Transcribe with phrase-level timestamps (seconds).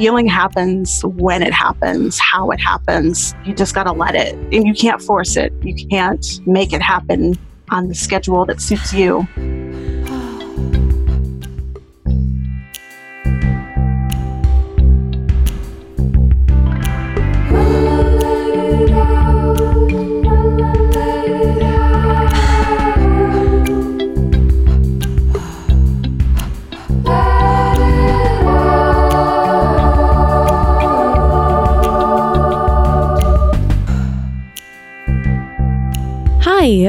[0.00, 3.34] Healing happens when it happens, how it happens.
[3.44, 5.52] You just got to let it, and you can't force it.
[5.60, 7.38] You can't make it happen
[7.68, 9.28] on the schedule that suits you.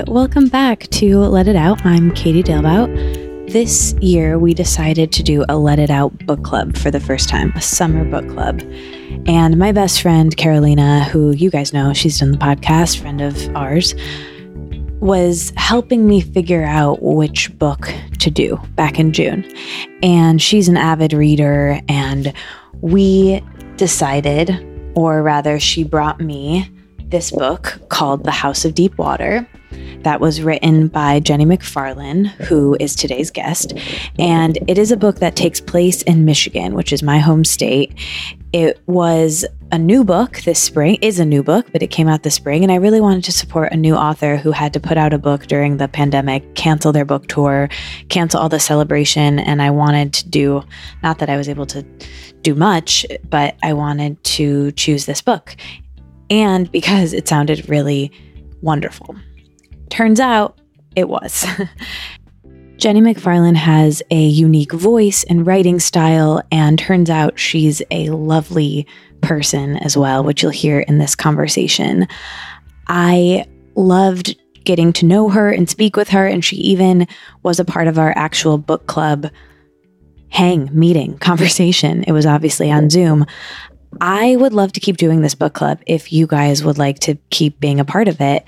[0.08, 1.86] Welcome back to Let It Out.
[1.86, 3.52] I'm Katie Dalebout.
[3.52, 7.30] This year, we decided to do a Let It Out book club for the first
[7.30, 8.62] time, a summer book club.
[9.28, 13.56] And my best friend, Carolina, who you guys know, she's done the podcast, friend of
[13.56, 13.94] ours,
[15.00, 19.46] was helping me figure out which book to do back in June.
[20.02, 22.34] And she's an avid reader, and
[22.82, 23.44] we
[23.76, 26.70] decided, or rather, she brought me
[27.06, 29.48] this book called The House of Deep Water
[30.04, 33.74] that was written by Jeni McFarland, who is today's guest.
[34.20, 37.94] And it is a book that takes place in Michigan, which is my home state.
[38.54, 42.24] It was a new book this spring, is a new book, but it came out
[42.24, 42.64] this spring.
[42.64, 45.18] And I really wanted to support a new author who had to put out a
[45.18, 47.70] book during the pandemic, cancel their book tour,
[48.10, 49.40] cancel all the celebration.
[49.40, 50.64] And I wanted to do,
[51.02, 51.84] not that I was able to
[52.42, 55.56] do much, but I wanted to choose this book.
[56.30, 58.12] And because it sounded really
[58.62, 59.16] wonderful.
[59.92, 60.58] Turns out
[60.96, 61.44] it was.
[62.78, 68.88] Jeni McFarland has a unique voice and writing style, and turns out she's a lovely
[69.22, 72.08] person as well, which you'll hear in this conversation.
[72.88, 77.06] I loved getting to know her and speak with her, and she even
[77.44, 79.30] was a part of our actual book club
[80.30, 82.04] hang meeting conversation.
[82.08, 83.26] It was obviously on Zoom.
[84.00, 87.18] I would love to keep doing this book club if you guys would like to
[87.30, 88.46] keep being a part of it.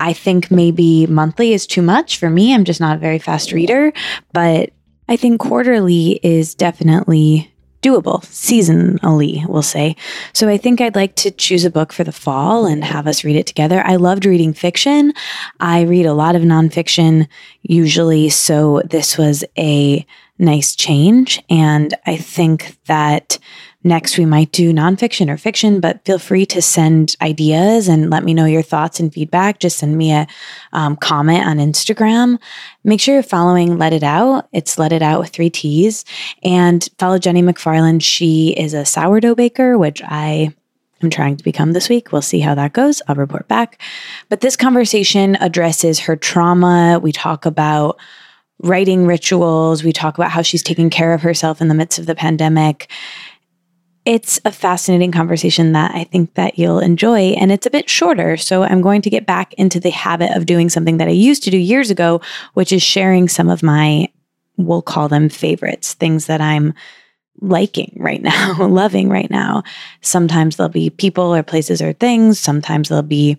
[0.00, 2.54] I think maybe monthly is too much for me.
[2.54, 3.92] I'm just not a very fast reader,
[4.32, 4.70] but
[5.08, 7.52] I think quarterly is definitely
[7.82, 9.94] doable seasonally, we'll say.
[10.32, 13.22] So I think I'd like to choose a book for the fall and have us
[13.22, 13.82] read it together.
[13.84, 15.12] I loved reading fiction.
[15.60, 17.28] I read a lot of nonfiction
[17.62, 20.04] usually, so this was a
[20.38, 21.42] nice change.
[21.48, 23.38] And I think that
[23.86, 28.24] Next, we might do nonfiction or fiction, but feel free to send ideas and let
[28.24, 29.60] me know your thoughts and feedback.
[29.60, 30.26] Just send me a
[30.72, 32.40] um, comment on Instagram.
[32.82, 34.48] Make sure you're following Let It Out.
[34.52, 36.04] It's Let It Out with three T's.
[36.42, 38.02] And follow Jeni McFarland.
[38.02, 40.52] She is a sourdough baker, which I
[41.00, 42.10] am trying to become this week.
[42.10, 43.00] We'll see how that goes.
[43.06, 43.80] I'll report back.
[44.28, 46.98] But this conversation addresses her trauma.
[47.00, 48.00] We talk about
[48.64, 49.84] writing rituals.
[49.84, 52.90] We talk about how she's taking care of herself in the midst of the pandemic
[54.06, 58.36] it's a fascinating conversation that I think that you'll enjoy and it's a bit shorter
[58.36, 61.42] so I'm going to get back into the habit of doing something that I used
[61.42, 62.20] to do years ago
[62.54, 64.08] which is sharing some of my
[64.56, 66.72] we'll call them favorites things that I'm
[67.42, 69.62] liking right now loving right now.
[70.00, 73.36] Sometimes there'll be people or places or things sometimes there'll be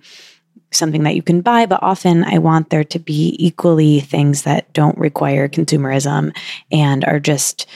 [0.72, 4.72] something that you can buy but often I want there to be equally things that
[4.74, 6.36] don't require consumerism
[6.72, 7.68] and are just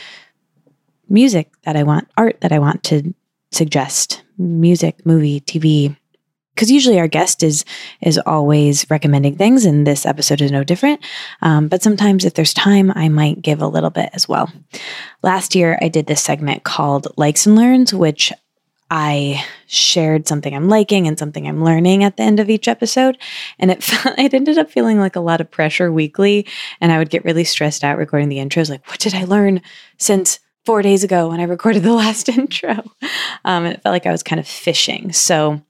[1.11, 3.13] music that I want, art that I want to
[3.51, 5.95] suggest, music, movie, TV.
[6.55, 7.63] Because usually our guest is
[8.01, 11.01] is always recommending things, and this episode is no different.
[11.41, 14.51] Um, but sometimes, if there's time, I might give a little bit as well.
[15.23, 18.33] Last year, I did this segment called Likes and Learns, which
[18.91, 23.17] I shared something I'm liking and something I'm learning at the end of each episode.
[23.57, 23.77] And it
[24.19, 26.45] it ended up feeling like a lot of pressure weekly.
[26.81, 28.69] And I would get really stressed out recording the intros.
[28.69, 29.61] Like, what did I learn
[29.97, 32.83] since four days ago when I recorded the last intro.
[33.45, 35.11] Um, it felt like I was kind of fishing.
[35.11, 35.61] So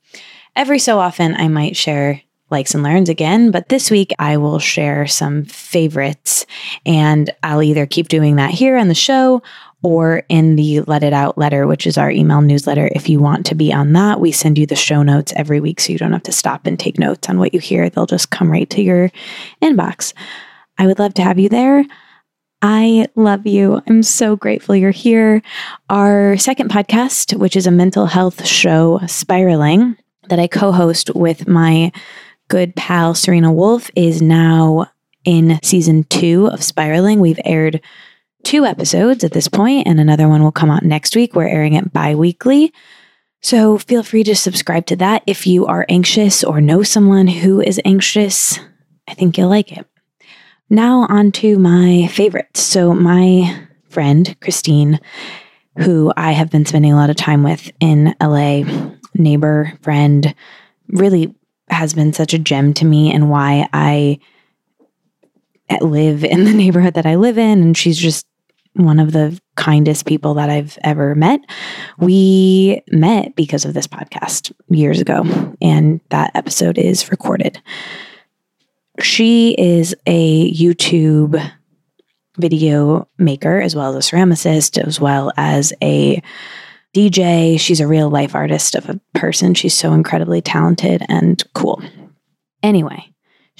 [0.55, 4.59] every so often I might share likes and learns again, but this week I will
[4.59, 6.45] share some favorites
[6.85, 9.41] and I'll either keep doing that here on the show
[9.83, 12.89] or in the Let It Out letter, which is our email newsletter.
[12.93, 15.79] If you want to be on that, we send you the show notes every week
[15.79, 17.89] so you don't have to stop and take notes on what you hear.
[17.89, 19.09] They'll just come right to your
[19.61, 20.13] inbox.
[20.77, 21.83] I would love to have you there.
[22.61, 23.81] I love you.
[23.87, 25.41] I'm so grateful you're here.
[25.89, 29.97] Our second podcast, which is a mental health show, Spiraling,
[30.29, 31.91] that I co host with my
[32.49, 34.91] good pal, Serena Wolf, is now
[35.25, 37.19] in season two of Spiraling.
[37.19, 37.81] We've aired
[38.43, 41.35] two episodes at this point, and another one will come out next week.
[41.35, 42.71] We're airing it bi weekly.
[43.41, 47.59] So feel free to subscribe to that if you are anxious or know someone who
[47.59, 48.59] is anxious.
[49.07, 49.87] I think you'll like it.
[50.71, 52.61] Now, on to my favorites.
[52.61, 55.01] So, my friend, Christine,
[55.79, 58.63] who I have been spending a lot of time with in LA,
[59.13, 60.33] neighbor, friend,
[60.87, 61.35] really
[61.69, 64.19] has been such a gem to me and why I
[65.81, 67.61] live in the neighborhood that I live in.
[67.61, 68.25] And she's just
[68.71, 71.41] one of the kindest people that I've ever met.
[71.99, 75.25] We met because of this podcast years ago,
[75.61, 77.61] and that episode is recorded.
[79.03, 81.51] She is a YouTube
[82.37, 86.21] video maker, as well as a ceramicist, as well as a
[86.95, 87.59] DJ.
[87.59, 89.53] She's a real life artist of a person.
[89.53, 91.81] She's so incredibly talented and cool.
[92.63, 93.10] Anyway,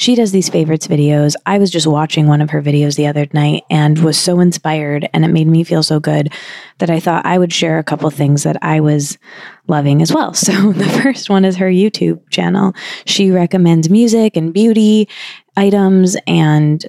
[0.01, 1.35] she does these favorites videos.
[1.45, 5.07] I was just watching one of her videos the other night and was so inspired,
[5.13, 6.33] and it made me feel so good
[6.79, 9.19] that I thought I would share a couple things that I was
[9.67, 10.33] loving as well.
[10.41, 12.73] So, the first one is her YouTube channel.
[13.05, 15.07] She recommends music and beauty
[15.55, 16.83] items and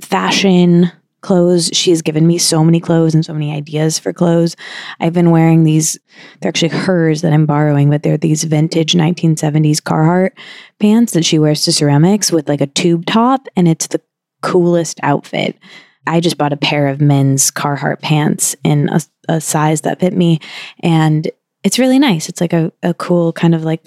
[0.00, 0.90] fashion
[1.20, 1.70] clothes.
[1.72, 4.56] She has given me so many clothes and so many ideas for clothes.
[5.00, 5.98] I've been wearing these,
[6.40, 10.32] they're actually hers that I'm borrowing, but they're these vintage 1970s Carhartt
[10.78, 14.00] pants that she wears to ceramics with like a tube top, and it's the
[14.42, 15.58] coolest outfit.
[16.06, 20.14] I just bought a pair of men's Carhartt pants in a, a size that fit
[20.14, 20.40] me,
[20.80, 21.30] and
[21.62, 22.28] it's really nice.
[22.28, 23.86] It's like a, a cool kind of like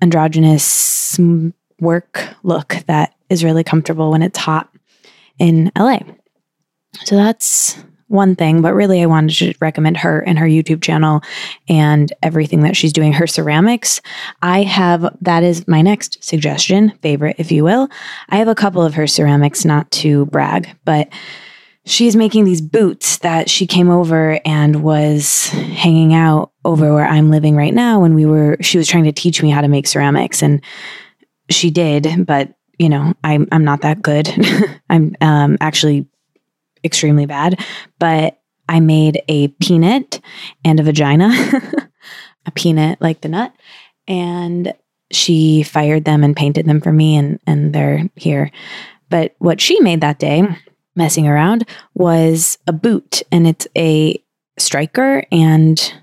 [0.00, 1.18] androgynous
[1.80, 4.68] work look that is really comfortable when it's hot
[5.38, 6.00] in LA.
[7.04, 7.76] So that's
[8.12, 11.22] one thing, but really I wanted to recommend her and her YouTube channel
[11.66, 14.02] and everything that she's doing, her ceramics.
[14.42, 17.88] I have, that is my next suggestion, favorite, if you will.
[18.28, 21.08] I have a couple of her ceramics, not to brag, but
[21.86, 27.30] she's making these boots that she came over and was hanging out over where I'm
[27.30, 29.86] living right now when we were, she was trying to teach me how to make
[29.86, 30.62] ceramics and
[31.48, 34.28] she did, but you know, I'm, I'm not that good.
[34.90, 36.06] I'm um, actually
[36.84, 37.60] extremely bad,
[37.98, 38.38] but
[38.68, 40.20] I made a peanut
[40.64, 41.30] and a vagina,
[42.46, 43.52] a peanut like the nut,
[44.08, 44.72] and
[45.10, 48.50] she fired them and painted them for me, and and they're here.
[49.10, 50.42] But what she made that day,
[50.96, 54.22] messing around, was a boot, and it's a
[54.58, 55.94] striker and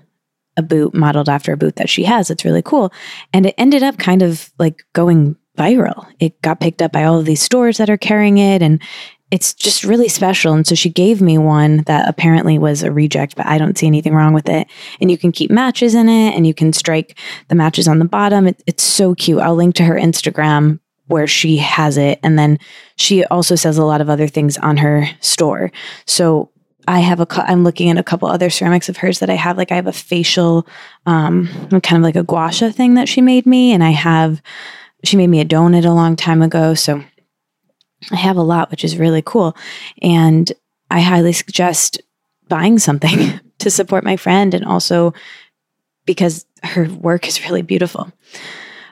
[0.56, 2.30] a boot modeled after a boot that she has.
[2.30, 2.92] It's really cool,
[3.32, 6.06] and it ended up kind of like going viral.
[6.20, 8.80] It got picked up by all of these stores that are carrying it, and
[9.30, 10.52] it's just really special.
[10.52, 13.86] And so she gave me one that apparently was a reject, but I don't see
[13.86, 14.66] anything wrong with it.
[15.00, 17.18] And you can keep matches in it and you can strike
[17.48, 18.48] the matches on the bottom.
[18.48, 19.40] It, it's so cute.
[19.40, 22.18] I'll link to her Instagram where she has it.
[22.22, 22.58] And then
[22.96, 25.70] she also says a lot of other things on her store.
[26.06, 26.50] So
[26.88, 29.56] I have a, I'm looking at a couple other ceramics of hers that I have.
[29.56, 30.66] Like I have a facial,
[31.06, 33.72] um, kind of like a gua sha thing that she made me.
[33.72, 34.42] And I have,
[35.04, 36.74] she made me a donut a long time ago.
[36.74, 37.02] So
[38.10, 39.56] I have a lot, which is really cool.
[40.02, 40.50] And
[40.90, 42.00] I highly suggest
[42.48, 45.12] buying something to support my friend and also
[46.06, 48.10] because her work is really beautiful.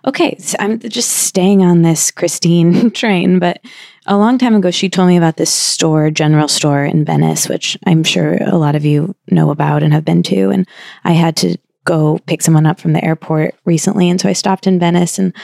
[0.07, 3.61] Okay, so I'm just staying on this Christine train, but
[4.07, 7.77] a long time ago, she told me about this store, general store in Venice, which
[7.87, 10.51] I'm sure a lot of you know about and have been to.
[10.51, 10.67] And
[11.05, 14.09] I had to go pick someone up from the airport recently.
[14.09, 15.35] And so I stopped in Venice and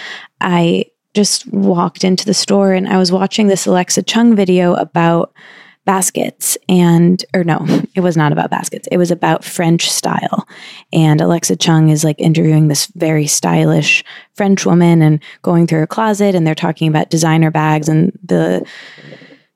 [0.41, 5.33] I just walked into the store and I was watching this Alexa Chung video about
[5.85, 7.59] baskets and or no
[7.95, 8.89] it was not about baskets.
[8.91, 10.47] It was about french style.
[10.93, 14.05] And alexa chung is like interviewing this very stylish
[14.35, 17.89] french woman and going through her closet and they're talking about designer bags.
[17.89, 18.67] And the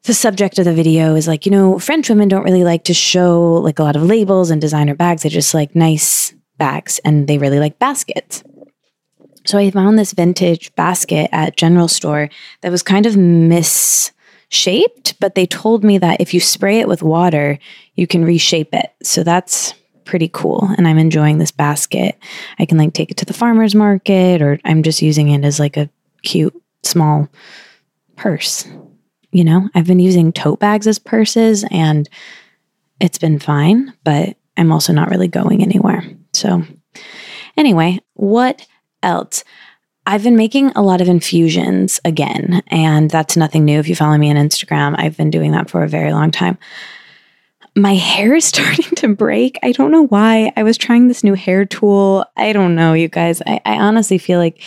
[0.05, 2.95] the subject of the video is like you know french women don't really like to
[2.95, 5.23] show like a lot of labels and designer bags.
[5.23, 8.43] They just like nice bags and they really like baskets
[9.49, 12.29] so I found this vintage basket at general store
[12.61, 17.03] that was kind of misshaped, but they told me that if you spray it with
[17.03, 17.59] water,
[17.95, 18.93] you can reshape it.
[19.03, 19.73] So that's
[20.05, 22.19] pretty cool and I'm enjoying this basket.
[22.59, 25.59] I can like take it to the farmers market or I'm just using it as
[25.59, 25.89] like a
[26.23, 27.27] cute small
[28.17, 28.69] purse.
[29.33, 32.07] You know, I've been using tote bags as purses and
[33.01, 36.05] it's been fine, but I'm also not really going anywhere.
[36.35, 36.65] So
[37.57, 38.67] anyway, what
[39.03, 39.45] else.
[40.07, 43.79] I've been making a lot of infusions again, and that's nothing new.
[43.79, 46.57] If you follow me on Instagram, I've been doing that for a very long time.
[47.77, 49.59] My hair is starting to break.
[49.63, 50.53] I don't know why.
[50.57, 52.25] I was trying this new hair tool.
[52.37, 53.43] I don't know, you guys.
[53.47, 54.63] I, I honestly feel like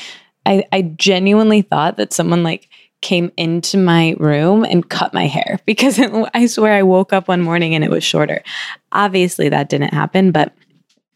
[0.46, 2.70] I, I genuinely thought that someone like
[3.02, 7.28] came into my room and cut my hair because it, I swear I woke up
[7.28, 8.44] one morning and it was shorter.
[8.92, 10.54] Obviously, that didn't happen, but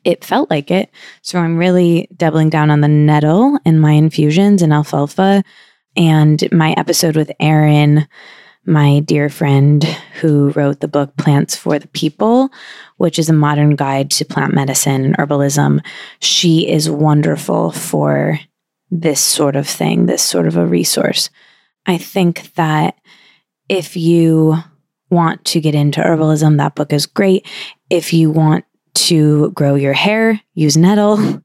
[0.06, 0.90] it felt like it.
[1.22, 5.44] So I'm really doubling down on the nettle in my infusions and alfalfa.
[5.98, 8.08] And my episode with Erin
[8.66, 9.84] my dear friend
[10.22, 12.50] who wrote the book Plants for the People,
[12.98, 15.86] which is a modern guide to plant medicine and herbalism.
[16.20, 18.40] She is wonderful for
[18.90, 21.30] this sort of thing, this sort of a resource.
[21.86, 22.98] I think that
[23.70, 24.56] if you
[25.10, 27.48] want to get into herbalism, that book is great.
[27.90, 31.44] If you want to grow your hair, use nettle,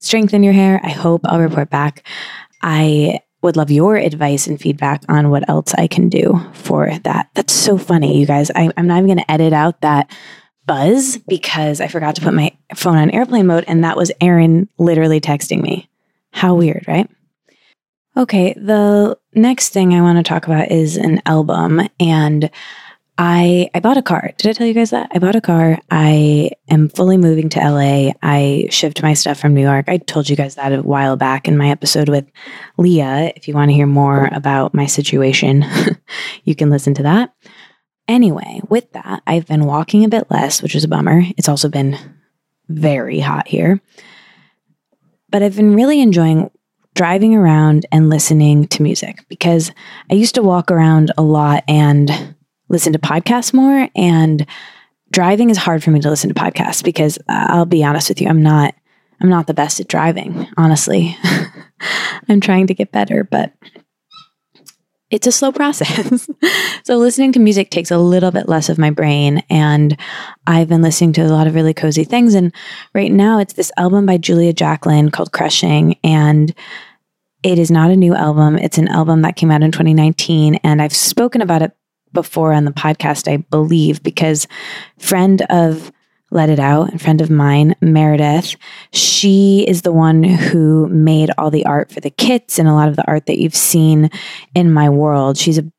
[0.00, 0.80] strengthen your hair.
[0.82, 2.06] I hope I'll report back.
[2.62, 7.28] I would love your advice and feedback on what else I can do for that.
[7.34, 8.50] That's so funny, you guys.
[8.54, 10.10] I, am not even going to edit out that
[10.64, 14.68] buzz because I forgot to put my phone on airplane mode, and that was Aaron
[14.78, 15.88] literally texting me.
[16.30, 17.10] How weird, right?
[18.16, 22.50] Okay, the next thing I want to talk about is an album, and
[23.18, 24.32] I I bought a car.
[24.38, 25.10] Did I tell you guys that?
[25.14, 25.78] I bought a car.
[25.90, 28.12] I am fully moving to LA.
[28.22, 29.86] I shipped my stuff from New York.
[29.88, 32.26] I told you guys that a while back in my episode with
[32.78, 33.32] Leah.
[33.36, 35.64] If you want to hear more about my situation,
[36.44, 37.34] you can listen to that.
[38.08, 41.22] Anyway, with that, I've been walking a bit less, which is a bummer.
[41.36, 41.98] It's also been
[42.68, 43.80] very hot here.
[45.30, 46.50] But I've been really enjoying
[46.94, 49.72] driving around and listening to music because
[50.10, 52.34] I used to walk around a lot and
[52.72, 54.46] listen to podcasts more and
[55.12, 58.20] driving is hard for me to listen to podcasts because uh, I'll be honest with
[58.20, 58.74] you, I'm not
[59.20, 61.16] I'm not the best at driving, honestly.
[62.28, 63.52] I'm trying to get better, but
[65.10, 66.28] it's a slow process.
[66.84, 69.96] so listening to music takes a little bit less of my brain and
[70.46, 72.52] I've been listening to a lot of really cozy things and
[72.94, 76.52] right now it's this album by Julia Jacklin called Crushing and
[77.44, 78.56] it is not a new album.
[78.56, 81.72] It's an album that came out in 2019 and I've spoken about it
[82.12, 84.46] before on the podcast, I believe, because
[84.98, 85.92] friend of
[86.30, 88.56] Let It Out and friend of mine, Meredith,
[88.92, 92.88] she is the one who made all the art for the kits and a lot
[92.88, 94.10] of the art that you've seen
[94.54, 95.36] in my world.
[95.38, 95.72] She's an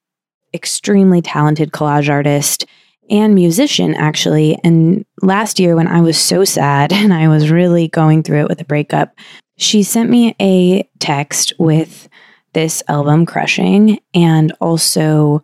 [0.54, 2.66] extremely talented collage artist
[3.10, 7.88] and musician actually and last year when i was so sad and i was really
[7.90, 9.14] going through it with a breakup
[9.58, 12.08] she sent me a text with
[12.54, 15.44] this album crushing and also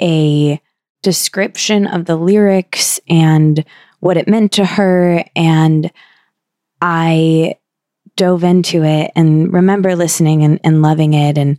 [0.00, 0.60] a
[1.02, 3.64] description of the lyrics and
[4.00, 5.24] what it meant to her.
[5.34, 5.90] And
[6.80, 7.56] I
[8.16, 11.38] dove into it and remember listening and, and loving it.
[11.38, 11.58] And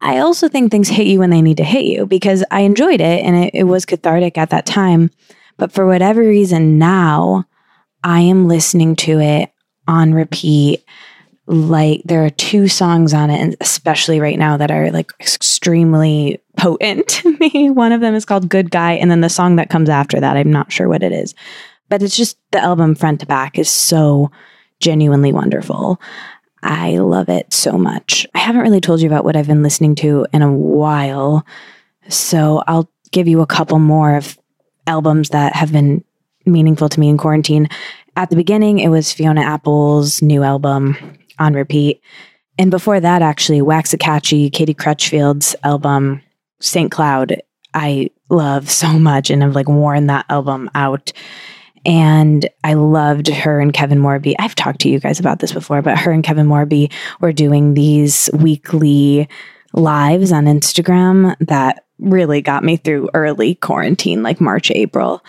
[0.00, 3.00] I also think things hit you when they need to hit you because I enjoyed
[3.00, 5.10] it and it, it was cathartic at that time.
[5.56, 7.44] But for whatever reason, now
[8.02, 9.50] I am listening to it
[9.86, 10.84] on repeat
[11.46, 16.40] like there are two songs on it and especially right now that are like extremely
[16.56, 17.70] potent to me.
[17.70, 20.36] One of them is called good guy and then the song that comes after that
[20.36, 21.34] i'm not sure what it is.
[21.88, 24.30] But it's just the album front to back is so
[24.80, 26.00] genuinely wonderful.
[26.62, 28.26] I love it so much.
[28.34, 31.46] I haven't really told you about what i've been listening to in a while
[32.08, 34.38] so i'll give you a couple more of
[34.86, 36.04] albums that have been
[36.46, 37.68] meaningful to me in quarantine.
[38.16, 40.96] At the beginning it was fiona apple's new album
[41.38, 42.00] on repeat.
[42.58, 46.22] And before that, actually, Waxahatchee, Katie Crutchfield's album,
[46.60, 46.90] St.
[46.90, 47.42] Cloud,
[47.74, 51.12] I love so much and I've like worn that album out.
[51.86, 54.34] And I loved her and Kevin Morby.
[54.38, 57.74] I've talked to you guys about this before, but her and Kevin Morby were doing
[57.74, 59.28] these weekly
[59.74, 65.22] lives on Instagram that really got me through early quarantine, like March, April.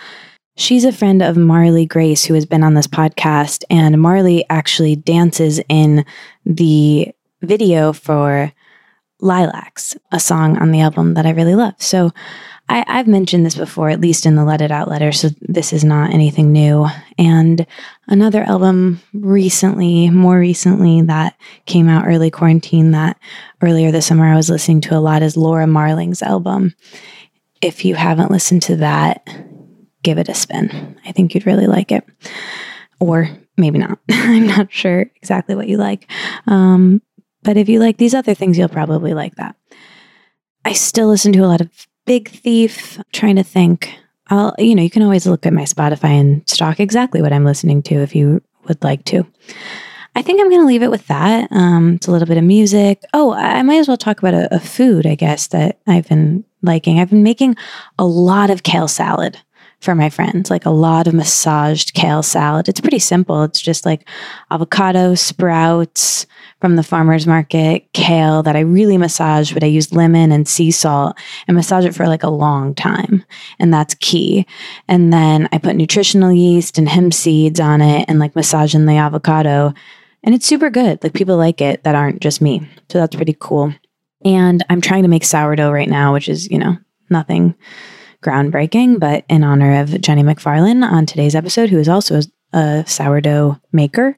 [0.58, 3.62] She's a friend of Marlee Grace, who has been on this podcast.
[3.68, 6.04] And Marlee actually dances in
[6.46, 8.50] the video for
[9.20, 11.74] Lilacs, a song on the album that I really love.
[11.78, 12.10] So
[12.70, 15.12] I, have mentioned this before, at least in the Let It Out letter.
[15.12, 16.86] So this is not anything new.
[17.18, 17.66] And
[18.08, 21.36] another album recently, more recently, that
[21.66, 23.18] came out early quarantine that
[23.60, 26.74] earlier this summer I was listening to a lot is Laura Marling's album.
[27.60, 29.28] If you haven't listened to that,
[30.02, 30.98] give it a spin.
[31.04, 32.04] I think you'd really like it.
[33.00, 33.98] Or maybe not.
[34.10, 36.10] I'm not sure exactly what you like.
[36.46, 37.02] Um,
[37.42, 39.56] but if you like these other things, you'll probably like that.
[40.64, 41.70] I still listen to a lot of
[42.06, 43.94] Big Thief, trying to think.
[44.28, 47.44] I'll, you know, you can always look at my Spotify and stalk exactly what I'm
[47.44, 49.24] listening to if you would like to.
[50.16, 51.52] I think I'm going to leave it with that.
[51.52, 53.02] Um, it's a little bit of music.
[53.12, 56.44] Oh, I might as well talk about a, a food, I guess, that I've been
[56.62, 56.98] liking.
[56.98, 57.56] I've been making
[57.98, 59.38] a lot of kale salad
[59.80, 62.68] for my friends, like a lot of massaged kale salad.
[62.68, 63.42] It's pretty simple.
[63.44, 64.08] It's just like
[64.50, 66.26] avocado, sprouts
[66.60, 70.70] from the farmer's market, kale that I really massage, but I use lemon and sea
[70.70, 71.16] salt
[71.46, 73.24] and massage it for like a long time.
[73.58, 74.46] And that's key.
[74.88, 78.86] And then I put nutritional yeast and hemp seeds on it and like massage in
[78.86, 79.74] the avocado.
[80.24, 81.02] And it's super good.
[81.02, 82.66] Like people like it that aren't just me.
[82.90, 83.74] So that's pretty cool.
[84.24, 86.78] And I'm trying to make sourdough right now, which is, you know,
[87.10, 87.54] nothing
[88.26, 92.20] groundbreaking, but in honor of Jeni McFarland on today's episode, who is also
[92.52, 94.16] a, sourdough maker.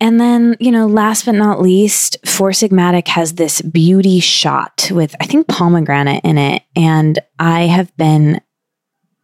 [0.00, 5.16] And then, you know, last but not least, Four Sigmatic has this beauty shot with,
[5.18, 6.62] I think, pomegranate in it.
[6.76, 8.40] And I have been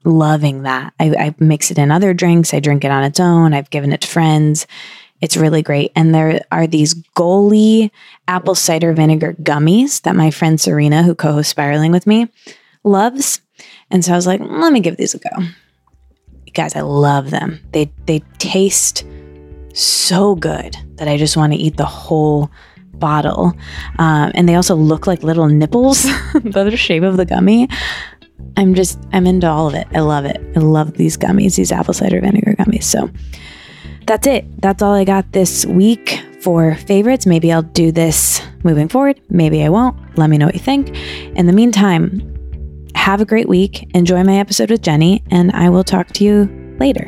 [0.05, 0.95] loving that.
[0.99, 3.93] I, I, mix it in other drinks, I drink it on its own, I've given
[3.93, 4.67] it to friends.
[5.21, 5.93] It's really great.
[5.97, 7.91] And there are these Goli
[8.29, 12.29] apple cider vinegar gummies that my friend Serena, who co hosts Spiraling with me,
[12.83, 13.41] loves.
[13.91, 15.45] And so I was like, let me give these a go.
[16.53, 17.61] Guys, I love them.
[17.73, 19.05] They they taste
[19.75, 22.51] so good that I just want to eat the whole
[22.95, 23.53] bottle.
[23.99, 26.03] Um, and they also look like little nipples,
[26.35, 27.69] the shape of the gummy.
[28.57, 29.87] I'm just, I'm into all of it.
[29.95, 30.41] I love it.
[30.57, 32.85] I love these gummies, these apple cider vinegar gummies.
[32.85, 33.11] So
[34.07, 34.45] that's it.
[34.61, 37.27] That's all I got this week for favorites.
[37.27, 39.21] Maybe I'll do this moving forward.
[39.31, 39.97] Maybe I won't.
[40.17, 40.97] Let me know what you think.
[41.37, 42.34] In the meantime,
[43.05, 43.87] have a great week.
[43.95, 46.47] Enjoy my episode with Jeni, and I will talk to you
[46.81, 47.05] later.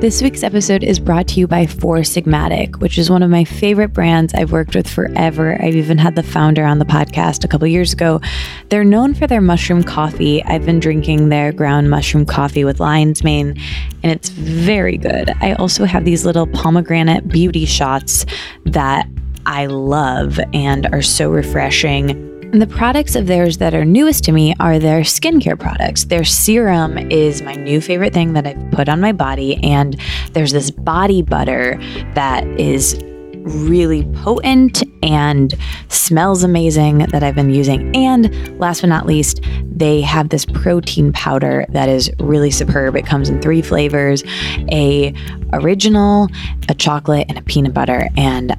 [0.00, 3.44] This week's episode is brought to you by Four Sigmatic, which is one of my
[3.44, 5.62] favorite brands I've worked with forever.
[5.62, 8.22] I've even had the founder on the podcast a couple years ago.
[8.70, 10.42] They're known for their mushroom coffee.
[10.44, 13.60] I've been drinking their ground mushroom coffee with lion's mane,
[14.02, 15.34] and it's very good.
[15.42, 18.24] I also have these little pomegranate beauty shots
[18.64, 19.06] that
[19.48, 22.10] I love and are so refreshing
[22.52, 26.04] and the products of theirs that are newest to me are their skincare products.
[26.04, 29.62] Their serum is my new favorite thing that I've put on my body.
[29.62, 30.00] And
[30.32, 31.78] there's this body butter
[32.14, 32.98] that is
[33.34, 35.54] really potent and
[35.88, 37.94] smells amazing that I've been using.
[37.94, 42.96] And last but not least, they have this protein powder that is really superb.
[42.96, 44.24] It comes in three flavors:
[44.72, 45.14] a
[45.52, 46.28] original,
[46.68, 48.08] a chocolate, and a peanut butter.
[48.16, 48.56] And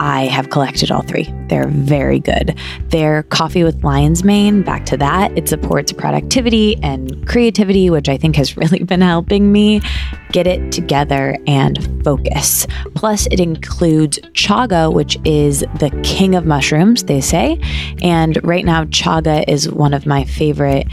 [0.00, 1.32] I have collected all three.
[1.48, 2.58] They're very good.
[2.88, 8.16] Their coffee with lion's mane, back to that, it supports productivity and creativity, which I
[8.16, 9.80] think has really been helping me
[10.32, 12.66] get it together and focus.
[12.94, 17.60] Plus, it includes chaga, which is the king of mushrooms, they say.
[18.02, 20.86] And right now, chaga is one of my favorite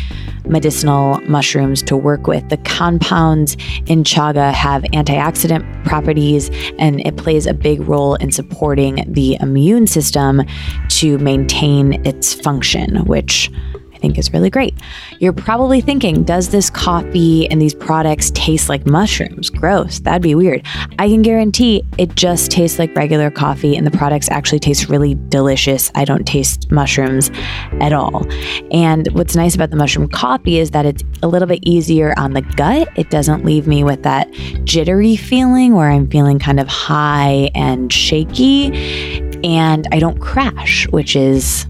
[0.47, 2.47] medicinal mushrooms to work with.
[2.49, 9.03] The compounds in chaga have antioxidant properties, and it plays a big role in supporting
[9.11, 10.43] the immune system
[10.89, 13.51] to maintain its function, which
[13.93, 14.75] I think is really great.
[15.19, 19.49] You're probably thinking, does this coffee and these products taste like mushrooms?
[19.49, 19.99] Gross.
[19.99, 20.63] That'd be weird.
[20.99, 25.15] I can guarantee it just tastes like regular coffee and the products actually taste really
[25.29, 25.91] delicious.
[25.95, 27.31] I don't taste mushrooms
[27.79, 28.27] at all.
[28.69, 32.33] And what's nice about the mushroom coffee is that it's a little bit easier on
[32.33, 32.89] the gut.
[32.97, 34.29] It doesn't leave me with that
[34.65, 39.21] jittery feeling where I'm feeling kind of high and shaky.
[39.45, 41.67] And I don't crash, which is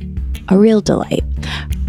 [0.48, 1.24] a real delight.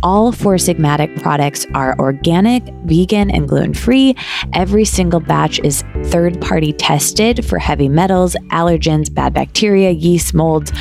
[0.03, 4.17] All Four Sigmatic products are organic, vegan, and gluten free.
[4.53, 10.73] Every single batch is third party tested for heavy metals, allergens, bad bacteria, yeast, molds,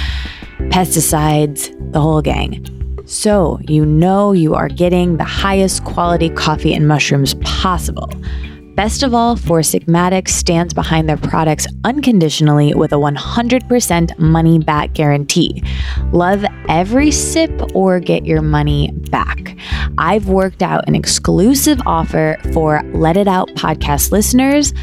[0.70, 2.68] pesticides, the whole gang.
[3.06, 8.10] So you know you are getting the highest quality coffee and mushrooms possible.
[8.76, 14.94] Best of all, Four Sigmatic stands behind their products unconditionally with a 100% money back
[14.94, 15.64] guarantee.
[16.12, 19.58] Love every sip or get your money back.
[19.98, 24.74] I've worked out an exclusive offer for Let It Out podcast listeners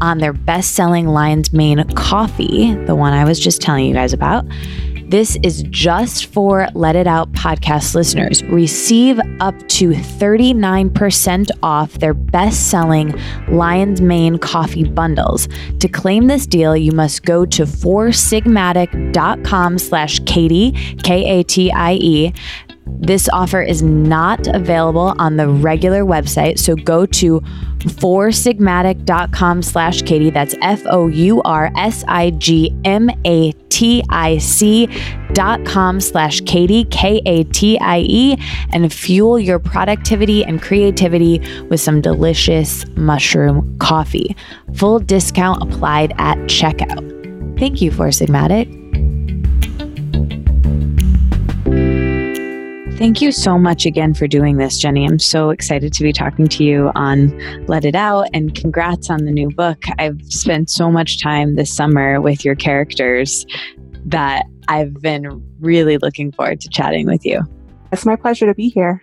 [0.00, 4.12] on their best selling Lion's Mane coffee, the one I was just telling you guys
[4.12, 4.44] about.
[5.12, 8.42] This is just for Let It Out podcast listeners.
[8.44, 13.14] Receive up to 39% off their best selling
[13.48, 15.48] Lion's Mane coffee bundles.
[15.80, 20.72] To claim this deal, you must go to foursigmatic.com slash Katie,
[21.02, 22.32] K A T I E.
[22.86, 27.40] This offer is not available on the regular website, so go to
[27.78, 30.30] foursigmatic.com slash Katie.
[30.30, 34.88] That's F O U R S I G M A T I C
[35.32, 38.36] dot com slash Katie, K A T I E,
[38.70, 44.36] and fuel your productivity and creativity with some delicious mushroom coffee.
[44.74, 47.58] Full discount applied at checkout.
[47.58, 48.81] Thank you, Four Sigmatic.
[53.02, 55.10] Thank you so much again for doing this, Jeni.
[55.10, 57.36] I'm so excited to be talking to you on
[57.66, 59.82] Let It Out and congrats on the new book.
[59.98, 63.44] I've spent so much time this summer with your characters
[64.04, 67.40] that I've been really looking forward to chatting with you.
[67.90, 69.02] It's my pleasure to be here.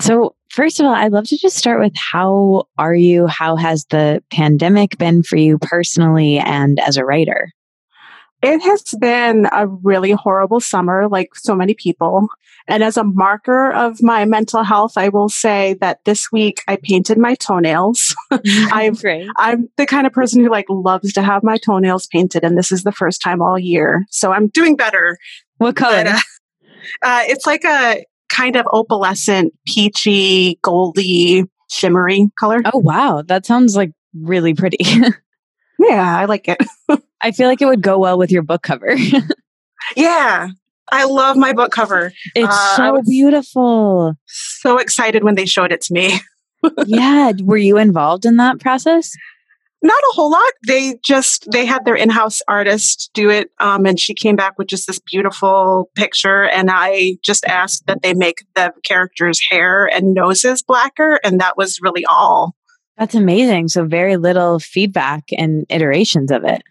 [0.00, 3.28] So, first of all, I'd love to just start with how are you?
[3.28, 7.52] How has the pandemic been for you personally and as a writer?
[8.44, 12.28] It has been a really horrible summer, like so many people.
[12.68, 16.76] And as a marker of my mental health, I will say that this week I
[16.76, 18.14] painted my toenails.
[18.70, 19.30] I've, Great.
[19.38, 22.70] I'm the kind of person who like loves to have my toenails painted, and this
[22.70, 24.04] is the first time all year.
[24.10, 25.16] So I'm doing better.
[25.56, 26.04] What color?
[26.04, 26.20] But, uh,
[27.02, 32.60] uh, it's like a kind of opalescent, peachy, goldy, shimmery color.
[32.66, 33.22] oh, wow.
[33.26, 34.84] That sounds like really pretty.
[35.88, 36.58] Yeah, I like it.
[37.20, 38.94] I feel like it would go well with your book cover.
[39.96, 40.48] yeah,
[40.92, 42.12] I love my book cover.
[42.34, 44.14] it's Uh, so beautiful.
[44.26, 46.20] So excited when they showed it to me.
[46.86, 47.32] yeah.
[47.42, 49.12] Were you involved in that process?
[49.82, 50.50] Not a whole lot.
[50.66, 54.66] They just they had their in-house artist do it, um, and she came back with
[54.68, 56.44] just this beautiful picture.
[56.44, 61.58] And I just asked that they make the characters' hair and noses blacker, and that
[61.58, 62.56] was really all.
[62.96, 63.68] That's amazing.
[63.68, 66.62] So, very little feedback and iterations of it.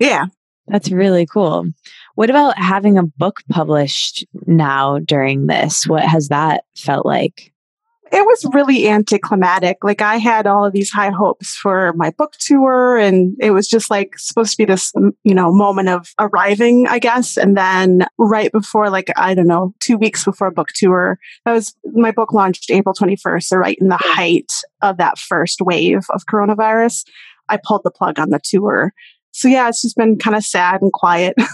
[0.00, 0.26] Yeah,
[0.66, 1.66] That's really cool.
[2.16, 5.86] What about having a book published now during this?
[5.86, 7.53] What has that felt like?
[8.12, 9.78] It was really anticlimactic.
[9.82, 13.66] Like I had all of these high hopes for my book tour and it was
[13.66, 14.92] just like supposed to be this,
[15.24, 17.36] you know, moment of arriving, I guess.
[17.36, 21.74] And then right before, like, I don't know, two weeks before book tour, that was
[21.92, 23.42] my book launched April 21st.
[23.44, 27.04] So right in the height of that first wave of coronavirus,
[27.48, 28.92] I pulled the plug on the tour.
[29.32, 31.36] So yeah, it's just been kind of sad and quiet.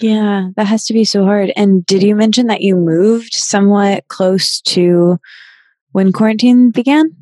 [0.00, 1.52] Yeah, that has to be so hard.
[1.54, 5.18] And did you mention that you moved somewhat close to
[5.92, 7.14] when quarantine began?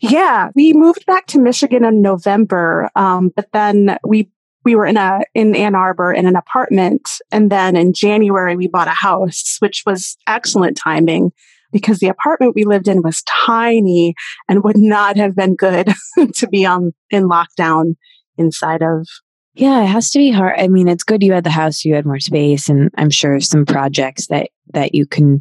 [0.00, 4.30] Yeah, we moved back to Michigan in November, um, but then we
[4.64, 8.68] we were in a in Ann Arbor in an apartment, and then in January we
[8.68, 11.32] bought a house, which was excellent timing
[11.72, 14.14] because the apartment we lived in was tiny
[14.48, 15.92] and would not have been good
[16.34, 17.96] to be on in lockdown
[18.36, 19.08] inside of.
[19.54, 20.58] Yeah, it has to be hard.
[20.58, 23.40] I mean, it's good you had the house, you had more space, and I'm sure
[23.40, 25.40] some projects that that you can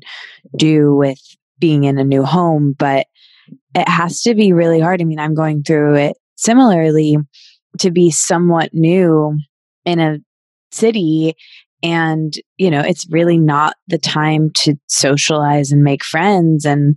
[0.57, 1.19] do with
[1.61, 3.07] being in a new home, but
[3.73, 5.01] it has to be really hard.
[5.01, 7.17] I mean, I'm going through it similarly
[7.79, 9.37] to be somewhat new
[9.85, 10.17] in a
[10.71, 11.35] city
[11.83, 16.95] and you know it's really not the time to socialize and make friends and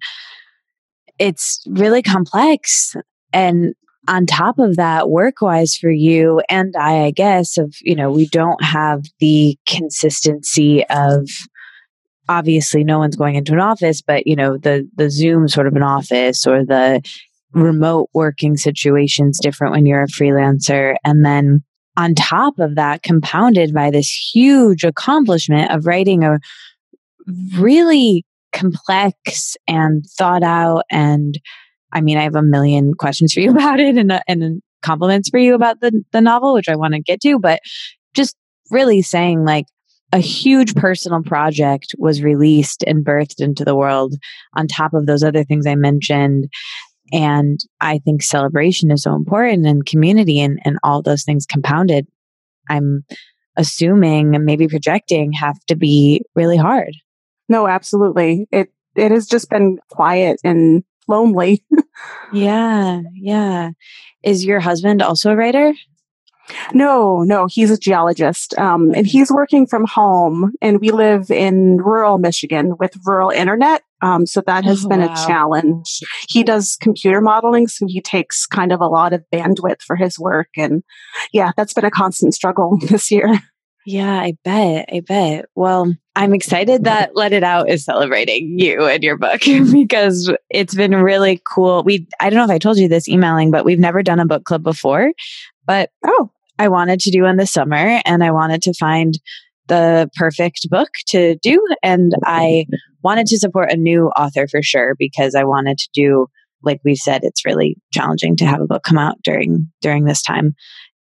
[1.19, 2.95] it's really complex
[3.33, 3.75] and
[4.09, 8.11] on top of that work wise for you and i i guess of you know
[8.11, 11.29] we don't have the consistency of
[12.29, 15.75] obviously no one's going into an office but you know the the zoom sort of
[15.75, 17.03] an office or the
[17.55, 20.97] remote working situations different when you're a freelancer.
[21.05, 21.63] And then
[21.97, 26.39] on top of that compounded by this huge accomplishment of writing a
[27.57, 31.41] really complex and thought out and
[31.93, 35.39] i mean i have a million questions for you about it and, and compliments for
[35.39, 37.59] you about the, the novel which i want to get to but
[38.15, 38.37] just
[38.71, 39.65] really saying like
[40.15, 44.15] a huge personal project was released and birthed into the world
[44.57, 46.47] on top of those other things i mentioned
[47.13, 52.07] and i think celebration is so important and community and, and all those things compounded
[52.71, 53.05] i'm
[53.57, 56.95] assuming and maybe projecting have to be really hard
[57.49, 58.49] No, absolutely.
[58.51, 61.65] It it has just been quiet and lonely.
[62.33, 63.71] Yeah, yeah.
[64.25, 65.73] Is your husband also a writer?
[66.73, 70.53] No, no, he's a geologist, um, and he's working from home.
[70.61, 75.01] And we live in rural Michigan with rural internet, um, so that has Oh, been
[75.01, 75.13] wow.
[75.13, 76.01] a challenge.
[76.29, 80.19] He does computer modeling, so he takes kind of a lot of bandwidth for his
[80.19, 80.83] work, and
[81.33, 83.39] yeah, that's been a constant struggle this year.
[83.87, 84.89] Yeah, I bet.
[84.91, 85.45] I bet.
[85.55, 89.41] Well, I'm excited that Let It Out is celebrating you and your book
[89.73, 91.83] because it's been really cool.
[91.85, 94.27] We I don't know if I told you this emailing, but we've never done a
[94.27, 95.13] book club before.
[95.67, 99.19] But Oh, I wanted to do one this summer and I wanted to find
[99.67, 101.65] the perfect book to do.
[101.83, 102.67] And I
[103.03, 106.27] wanted to support a new author for sure because I wanted to do,
[106.63, 110.23] like we said, it's really challenging to have a book come out during during this
[110.23, 110.55] time.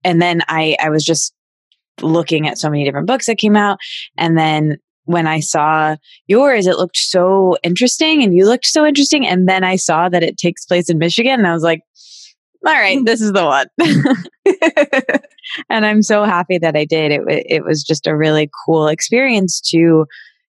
[0.03, 1.33] And then I I was just
[2.01, 3.77] looking at so many different books that came out.
[4.17, 5.97] And then when I saw
[6.27, 9.27] yours, it looked so interesting and you looked so interesting.
[9.27, 11.81] And then I saw that it takes place in Michigan and I was like,
[12.65, 13.67] all right, this is the one.
[15.69, 17.11] and I'm so happy that I did.
[17.11, 20.05] It it was just a really cool experience to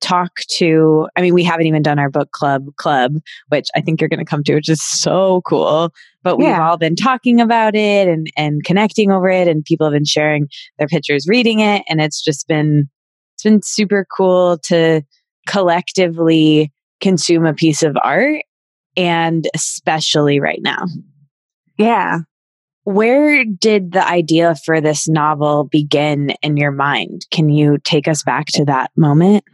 [0.00, 1.08] talk to.
[1.16, 3.14] I mean, we haven't even done our book club club,
[3.48, 5.92] which I think you're going to come to, which is so cool.
[6.22, 6.68] But we've Yeah.
[6.68, 10.48] all been talking about it and and connecting over it, and people have been sharing
[10.78, 12.88] their pictures reading it, and it's just been
[13.34, 15.02] it's been super cool to
[15.46, 18.42] collectively consume a piece of art,
[18.96, 20.84] and especially right now.
[21.76, 22.18] Yeah,
[22.84, 27.26] Where did the idea for this novel begin in your mind?
[27.30, 29.44] Can you take us back to that moment?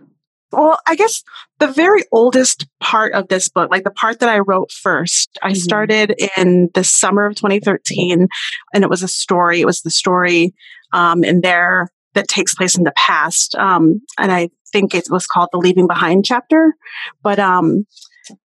[0.53, 1.23] Well, I guess
[1.61, 5.51] the very oldest part of this book, like the part that I wrote first, I
[5.51, 5.55] mm-hmm.
[5.57, 8.27] started in the summer of 2013,
[8.75, 9.61] and it was a story.
[9.61, 10.53] It was the story
[10.93, 15.27] um, in there that takes place in the past, um, and I think it was
[15.27, 16.75] called the Leaving Behind chapter.
[17.23, 17.87] But um,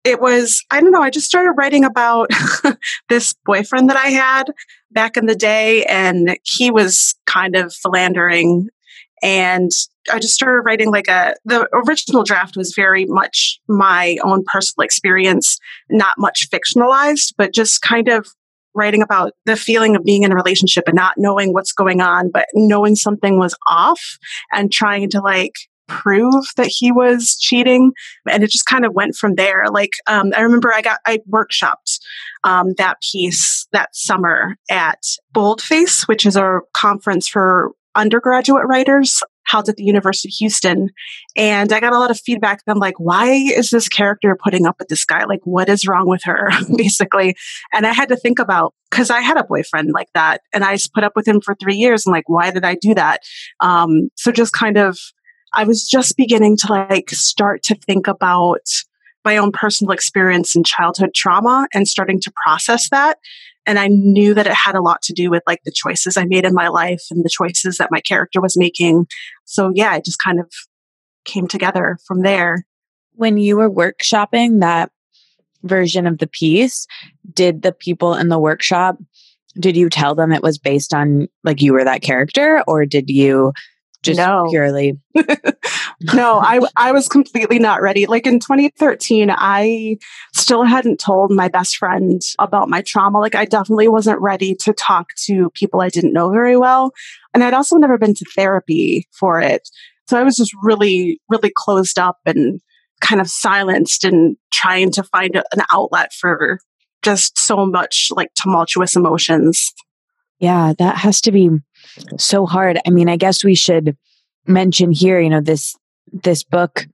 [0.06, 1.02] it was I don't know.
[1.02, 2.30] I just started writing about
[3.10, 4.54] this boyfriend that I had
[4.92, 8.70] back in the day, and he was kind of philandering
[9.24, 9.72] and
[10.12, 14.86] I just started writing like a, the original draft was very much my own personal
[14.86, 15.58] experience,
[15.90, 18.28] not much fictionalized, but just kind of
[18.76, 22.30] writing about the feeling of being in a relationship and not knowing what's going on,
[22.30, 24.18] but knowing something was off
[24.52, 25.54] and trying to like
[25.88, 27.92] prove that he was cheating.
[28.30, 29.66] And it just kind of went from there.
[29.72, 32.00] Like, um, I remember I got, I workshopped,
[32.44, 39.70] um, that piece that summer at Boldface, which is a conference for undergraduate writers held
[39.70, 40.90] at the University of Houston.
[41.36, 42.62] And I got a lot of feedback.
[42.68, 45.24] I'm like, why is this character putting up with this guy?
[45.26, 46.50] Like, what is wrong with her?
[46.76, 47.36] Basically.
[47.72, 50.76] And I had to think about, cause I had a boyfriend like that and I
[50.76, 52.06] just put up with him for three years.
[52.06, 53.22] And like, why did I do that?
[53.60, 54.98] Um, so just kind of,
[55.56, 58.68] I was just beginning to like start to think about
[59.24, 63.18] my own personal experience and childhood trauma and starting to process that
[63.66, 66.26] and I knew that it had a lot to do with like the choices I
[66.26, 69.08] made in my life and the choices that my character was making.
[69.46, 70.52] So yeah, it just kind of
[71.26, 72.66] came together from there.
[73.14, 74.92] When you were workshopping that
[75.64, 76.86] version of the piece,
[77.34, 78.98] did the people in the workshop
[79.58, 83.10] did you tell them it was based on like you were that character or did
[83.10, 83.54] you
[84.06, 84.48] just no.
[84.50, 85.00] purely.
[86.14, 88.06] No i i was completely not ready.
[88.06, 89.98] Like in 2013 i
[90.34, 93.20] still hadn't told my best friend about my trauma.
[93.20, 96.92] Like i definitely wasn't ready to talk to people i didn't know very well
[97.34, 99.68] and i'd also never been to therapy for it.
[100.08, 102.60] So i was just really really closed up and
[103.02, 106.60] kind of silenced and trying to find an outlet for
[107.04, 109.72] just so much like tumultuous emotions.
[110.40, 111.50] Yeah that has to be
[112.18, 112.80] so hard.
[112.86, 113.98] I mean, I guess we should
[114.48, 115.76] mention here, you know, this
[116.12, 116.86] this book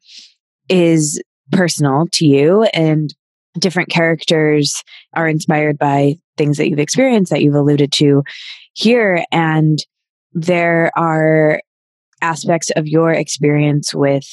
[0.70, 3.14] is personal to you and
[3.60, 8.24] different characters are inspired by things that you've experienced that you've alluded to
[8.74, 9.80] here and
[10.32, 11.62] there are
[12.22, 14.26] aspects of your experience with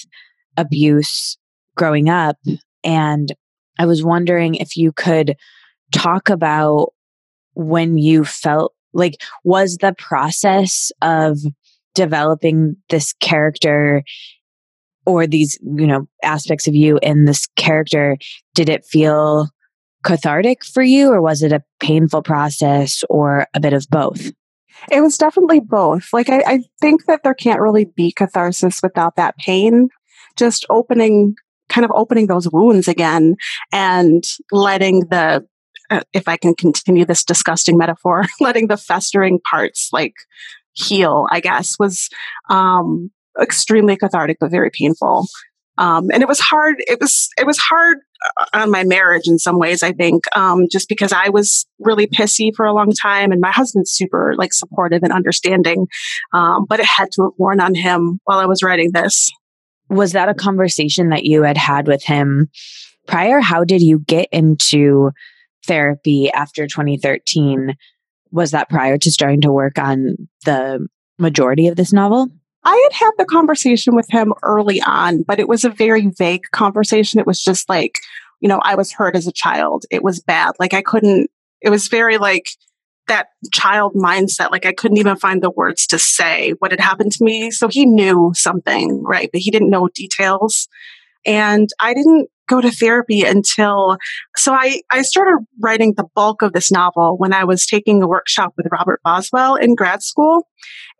[0.57, 1.37] abuse
[1.75, 2.37] growing up
[2.85, 3.33] and
[3.79, 5.35] I was wondering if you could
[5.93, 6.93] talk about
[7.55, 11.39] when you felt like, was the process of
[11.95, 14.03] developing this character
[15.07, 18.17] or these, you know, aspects of you in this character,
[18.55, 19.49] did it feel
[20.05, 24.31] cathartic for you or was it a painful process or a bit of both?
[24.93, 26.13] It was definitely both.
[26.13, 29.89] Like, I, I think that there can't really be catharsis without that pain.
[30.37, 31.35] Just opening
[31.69, 33.37] kind of opening those wounds again
[33.73, 35.47] and letting the
[36.13, 40.15] if I can continue this disgusting metaphor, letting the festering parts like
[40.73, 42.09] heal, I guess, was
[42.51, 45.27] um, extremely cathartic but very painful.
[45.79, 46.77] Um, and it was hard.
[46.81, 47.99] It was it was hard
[48.41, 49.85] uh, on my marriage in some ways.
[49.85, 53.53] I think um, just because I was really pissy for a long time, and my
[53.53, 55.87] husband's super like supportive and understanding,
[56.33, 59.31] um, but it had to have worn on him while I was writing this.
[59.89, 62.51] Was that a conversation that you had had with him
[63.07, 63.41] prior?
[63.41, 65.13] How did you get into
[65.67, 67.77] therapy after 2013
[68.31, 70.87] was that prior to starting to work on the
[71.19, 72.29] majority of this novel?
[72.65, 76.43] I had had the conversation with him early on, but it was a very vague
[76.53, 77.21] conversation.
[77.21, 77.95] It was just like,
[78.41, 79.85] you know, I was hurt as a child.
[79.91, 80.53] It was bad.
[80.59, 82.51] Like I couldn't, it was very like
[83.09, 84.51] that child mindset.
[84.51, 87.51] Like I couldn't even find the words to say what had happened to me.
[87.51, 89.31] So he knew something, right?
[89.33, 90.69] But he didn't know details.
[91.25, 93.97] And I didn't go to therapy until
[94.37, 98.09] so I, I started writing the bulk of this novel when I was taking a
[98.09, 100.49] workshop with Robert Boswell in grad school.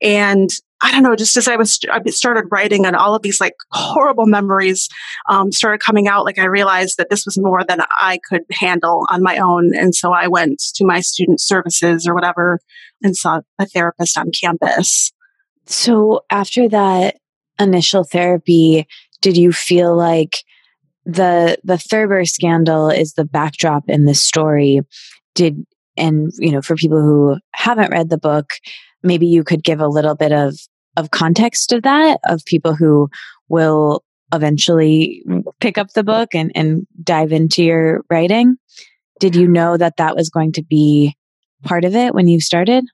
[0.01, 3.41] And I don't know, just as I was, I started writing and all of these
[3.41, 4.89] like horrible memories
[5.29, 9.05] um, started coming out, like I realized that this was more than I could handle
[9.11, 9.75] on my own.
[9.75, 12.61] And so I went to my student services or whatever
[13.03, 15.13] and saw a therapist on campus.
[15.67, 17.17] So after that
[17.59, 18.87] initial therapy,
[19.21, 20.45] did you feel like
[21.09, 24.83] the the Thurber scandal is the backdrop in this story.
[25.35, 25.65] Did
[25.97, 28.51] and you know for people who haven't read the book,
[29.03, 30.55] maybe you could give a little bit of
[30.97, 33.09] of context of that of people who
[33.49, 35.25] will eventually
[35.61, 38.57] pick up the book and and dive into your writing.
[39.19, 41.17] Did you know that that was going to be
[41.65, 42.85] part of it when you started?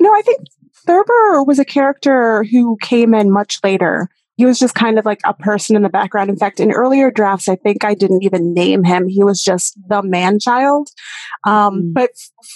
[0.00, 0.40] No, I think
[0.86, 4.08] Thurber was a character who came in much later.
[4.36, 6.30] He was just kind of like a person in the background.
[6.30, 9.08] In fact, in earlier drafts, I think I didn't even name him.
[9.08, 10.88] He was just the man child.
[11.44, 11.94] Um, mm.
[11.94, 12.10] But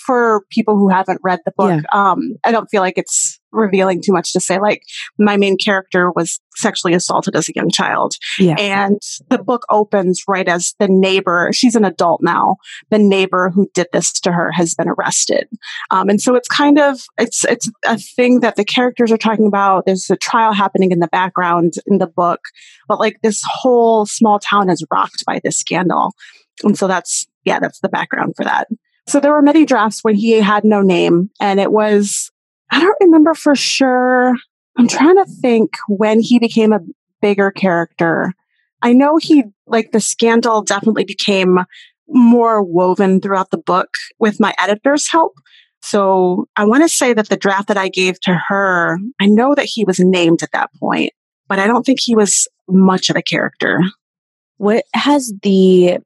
[0.07, 2.11] for people who haven't read the book, yeah.
[2.11, 4.83] um, I don't feel like it's revealing too much to say like
[5.19, 8.15] my main character was sexually assaulted as a young child.
[8.39, 8.57] Yeah.
[8.59, 12.57] and the book opens right as the neighbor she's an adult now
[12.91, 15.49] the neighbor who did this to her has been arrested.
[15.91, 19.47] Um, and so it's kind of it's it's a thing that the characters are talking
[19.47, 19.87] about.
[19.87, 22.41] There's a trial happening in the background in the book
[22.89, 26.15] but like this whole small town is rocked by this scandal.
[26.63, 28.69] And so that's yeah that's the background for that.
[29.09, 32.31] So there were many drafts when he had no name and it was
[32.71, 34.35] I don't remember for sure.
[34.77, 36.81] I'm trying to think when he became a
[37.23, 38.35] bigger character.
[38.83, 41.61] I know he, like, the scandal definitely became
[42.09, 45.35] more woven throughout the book with my editor's help.
[45.83, 49.55] So I want to say that the draft that I gave to her, I know
[49.55, 51.13] that he was named at that point,
[51.49, 53.81] but I don't think he was much of a character.
[54.59, 55.99] What has the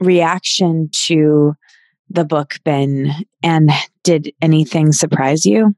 [0.00, 1.54] reaction to
[2.10, 3.12] the book been?
[3.42, 3.70] And
[4.04, 5.74] did anything surprise you?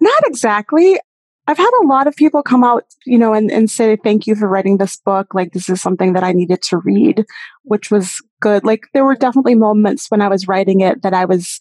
[0.00, 0.98] Not exactly.
[1.46, 4.34] I've had a lot of people come out, you know, and, and say, thank you
[4.34, 5.32] for writing this book.
[5.32, 7.24] Like, this is something that I needed to read,
[7.62, 8.64] which was good.
[8.64, 11.58] Like, there were definitely moments when I was writing it that I was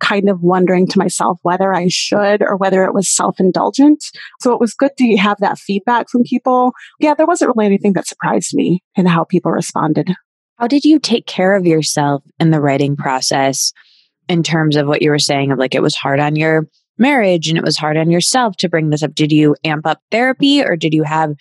[0.00, 4.04] kind of wondering to myself whether I should or whether it was self indulgent.
[4.40, 6.72] So it was good to have that feedback from people.
[6.98, 10.10] Yeah, there wasn't really anything that surprised me in how people responded.
[10.58, 13.72] How did you take care of yourself in the writing process
[14.28, 17.48] in terms of what you were saying of like it was hard on your marriage
[17.48, 19.14] and it was hard on yourself to bring this up.
[19.14, 21.34] Did you amp up therapy or did you have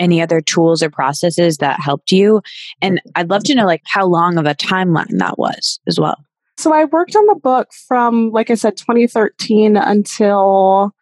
[0.00, 2.42] any other tools or processes that helped you?
[2.80, 6.16] And I'd love to know like how long of a timeline that was as well.
[6.58, 10.92] So I worked on the book from, like I said, 2013 until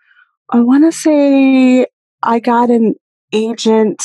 [0.50, 1.86] I want to say
[2.22, 2.94] I got an
[3.32, 4.02] agent.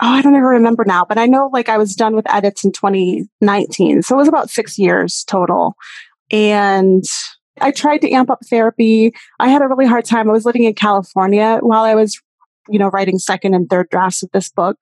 [0.00, 2.64] Oh, I don't even remember now, but I know like I was done with edits
[2.64, 4.02] in 2019.
[4.02, 5.74] So it was about six years total.
[6.30, 7.04] And
[7.60, 9.12] I tried to amp up therapy.
[9.38, 10.28] I had a really hard time.
[10.28, 12.20] I was living in California while I was,
[12.68, 14.76] you know, writing second and third drafts of this book.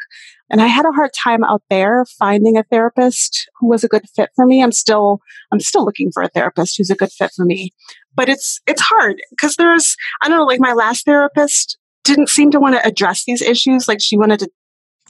[0.51, 4.05] And I had a hard time out there finding a therapist who was a good
[4.15, 4.63] fit for me.
[4.63, 5.21] I'm still,
[5.53, 7.73] I'm still looking for a therapist who's a good fit for me.
[8.15, 12.51] But it's, it's hard because there's, I don't know, like my last therapist didn't seem
[12.53, 13.89] to want to address these issues.
[13.89, 14.51] Like she wanted to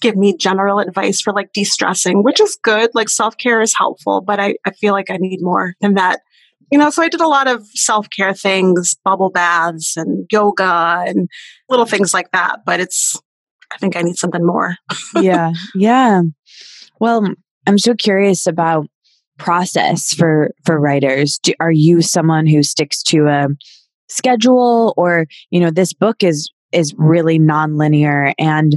[0.01, 2.91] give me general advice for like de-stressing, which is good.
[2.95, 6.21] Like self-care is helpful, but I, I feel like I need more than that
[6.71, 11.05] you know, so I did a lot of self care things, bubble baths and yoga
[11.07, 11.29] and
[11.69, 12.61] little things like that.
[12.65, 13.17] But it's,
[13.73, 14.77] I think I need something more.
[15.21, 15.53] yeah.
[15.75, 16.23] Yeah.
[17.01, 17.27] Well,
[17.67, 18.89] I'm so curious about
[19.39, 21.39] process for for writers.
[21.43, 23.49] Do, are you someone who sticks to a
[24.09, 28.77] schedule or, you know, this book is is really nonlinear and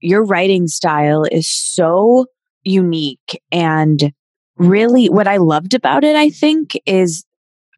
[0.00, 2.26] your writing style is so
[2.64, 4.12] unique and
[4.56, 7.24] really what I loved about it, I think, is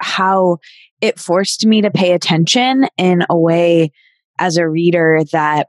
[0.01, 0.59] how
[1.01, 3.91] it forced me to pay attention in a way
[4.39, 5.69] as a reader that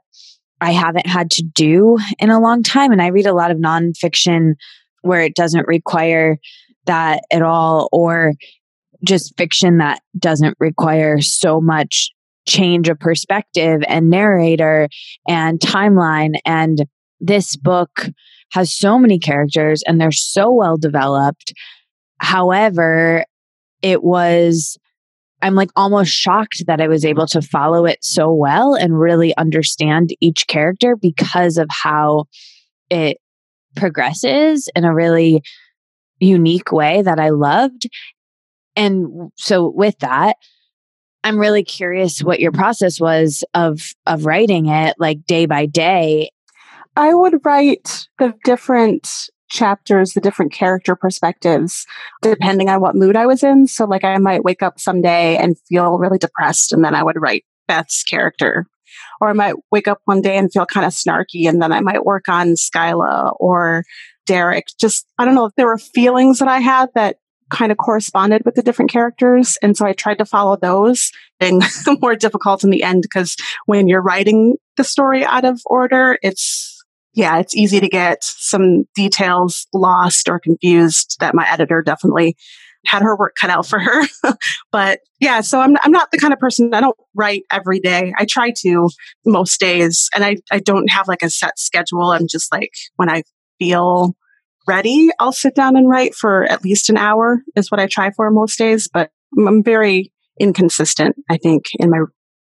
[0.60, 2.92] I haven't had to do in a long time.
[2.92, 4.54] And I read a lot of nonfiction
[5.02, 6.38] where it doesn't require
[6.86, 8.34] that at all, or
[9.04, 12.10] just fiction that doesn't require so much
[12.46, 14.88] change of perspective and narrator
[15.26, 16.34] and timeline.
[16.44, 16.86] And
[17.20, 18.08] this book
[18.52, 21.52] has so many characters and they're so well developed.
[22.20, 23.24] However,
[23.82, 24.76] it was,
[25.42, 29.36] I'm like almost shocked that I was able to follow it so well and really
[29.36, 32.24] understand each character because of how
[32.90, 33.18] it
[33.76, 35.42] progresses in a really
[36.18, 37.88] unique way that I loved.
[38.76, 40.36] And so with that,
[41.22, 46.30] I'm really curious what your process was of of writing it like day by day
[47.00, 51.86] I would write the different chapters, the different character perspectives,
[52.20, 53.66] depending on what mood I was in.
[53.68, 57.16] So, like, I might wake up someday and feel really depressed, and then I would
[57.18, 58.66] write Beth's character.
[59.18, 61.80] Or I might wake up one day and feel kind of snarky, and then I
[61.80, 63.84] might work on Skyla or
[64.26, 64.66] Derek.
[64.78, 67.16] Just, I don't know if there were feelings that I had that
[67.48, 69.56] kind of corresponded with the different characters.
[69.62, 71.62] And so I tried to follow those, being
[72.02, 76.69] more difficult in the end because when you're writing the story out of order, it's
[77.14, 82.36] yeah, it's easy to get some details lost or confused that my editor definitely
[82.86, 84.02] had her work cut out for her.
[84.72, 88.14] but yeah, so I'm, I'm not the kind of person, I don't write every day.
[88.16, 88.88] I try to
[89.26, 92.10] most days and I, I don't have like a set schedule.
[92.10, 93.22] I'm just like, when I
[93.58, 94.16] feel
[94.66, 98.10] ready, I'll sit down and write for at least an hour is what I try
[98.12, 98.88] for most days.
[98.92, 102.00] But I'm very inconsistent, I think, in my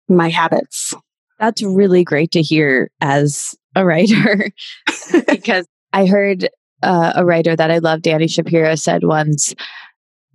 [0.07, 0.93] my habits.
[1.39, 4.51] That's really great to hear as a writer
[5.28, 6.49] because I heard
[6.84, 9.53] uh, a writer that I love, Dani Shapiro, said once,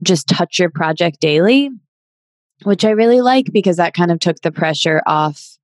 [0.03, 1.71] just touch your project daily,
[2.63, 5.59] which I really like because that kind of took the pressure off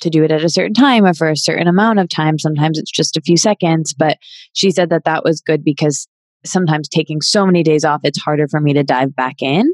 [0.00, 2.38] to do it at a certain time or for a certain amount of time.
[2.38, 4.18] Sometimes it's just a few seconds, but
[4.52, 6.08] she said that that was good because
[6.44, 9.72] sometimes taking so many days off, it's harder for me to dive back in.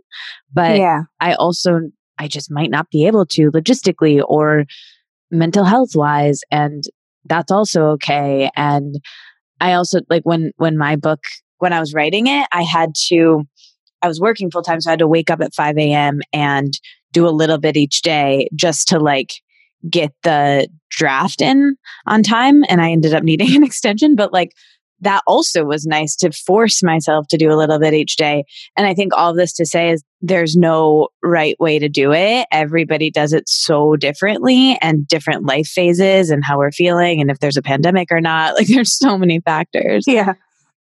[0.52, 1.02] But yeah.
[1.20, 1.80] I also,
[2.18, 4.64] I just might not be able to logistically or
[5.30, 6.40] mental health wise.
[6.50, 6.84] And
[7.28, 8.50] that's also okay.
[8.56, 8.96] And
[9.60, 11.20] I also like when, when my book,
[11.58, 13.44] when I was writing it, I had to,
[14.02, 14.80] I was working full time.
[14.80, 16.20] So I had to wake up at 5 a.m.
[16.32, 16.72] and
[17.12, 19.34] do a little bit each day just to like
[19.88, 21.76] get the draft in
[22.06, 22.64] on time.
[22.68, 24.14] And I ended up needing an extension.
[24.14, 24.52] But like
[25.00, 28.44] that also was nice to force myself to do a little bit each day.
[28.76, 32.46] And I think all this to say is there's no right way to do it.
[32.50, 37.38] Everybody does it so differently and different life phases and how we're feeling and if
[37.38, 38.38] there's a pandemic or not.
[38.58, 40.04] Like there's so many factors.
[40.08, 40.32] Yeah.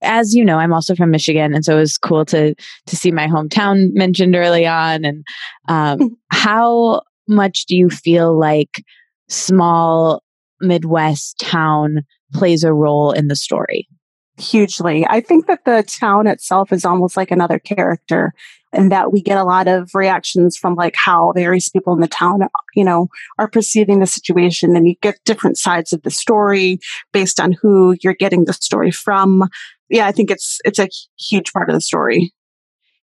[0.02, 3.12] As you know, I'm also from Michigan, and so it was cool to to see
[3.12, 5.04] my hometown mentioned early on.
[5.04, 5.26] And
[5.68, 8.82] um, how much do you feel like
[9.28, 10.24] small
[10.62, 12.04] Midwest town
[12.34, 13.90] plays a role in the story?
[14.38, 15.06] Hugely.
[15.10, 18.34] I think that the town itself is almost like another character
[18.74, 22.08] and that we get a lot of reactions from like how various people in the
[22.08, 22.42] town,
[22.76, 23.08] you know,
[23.40, 26.80] are perceiving the situation and you get different sides of the story
[27.14, 29.48] based on who you're getting the story from.
[29.90, 32.34] Yeah, I think it's it's a huge part of the story.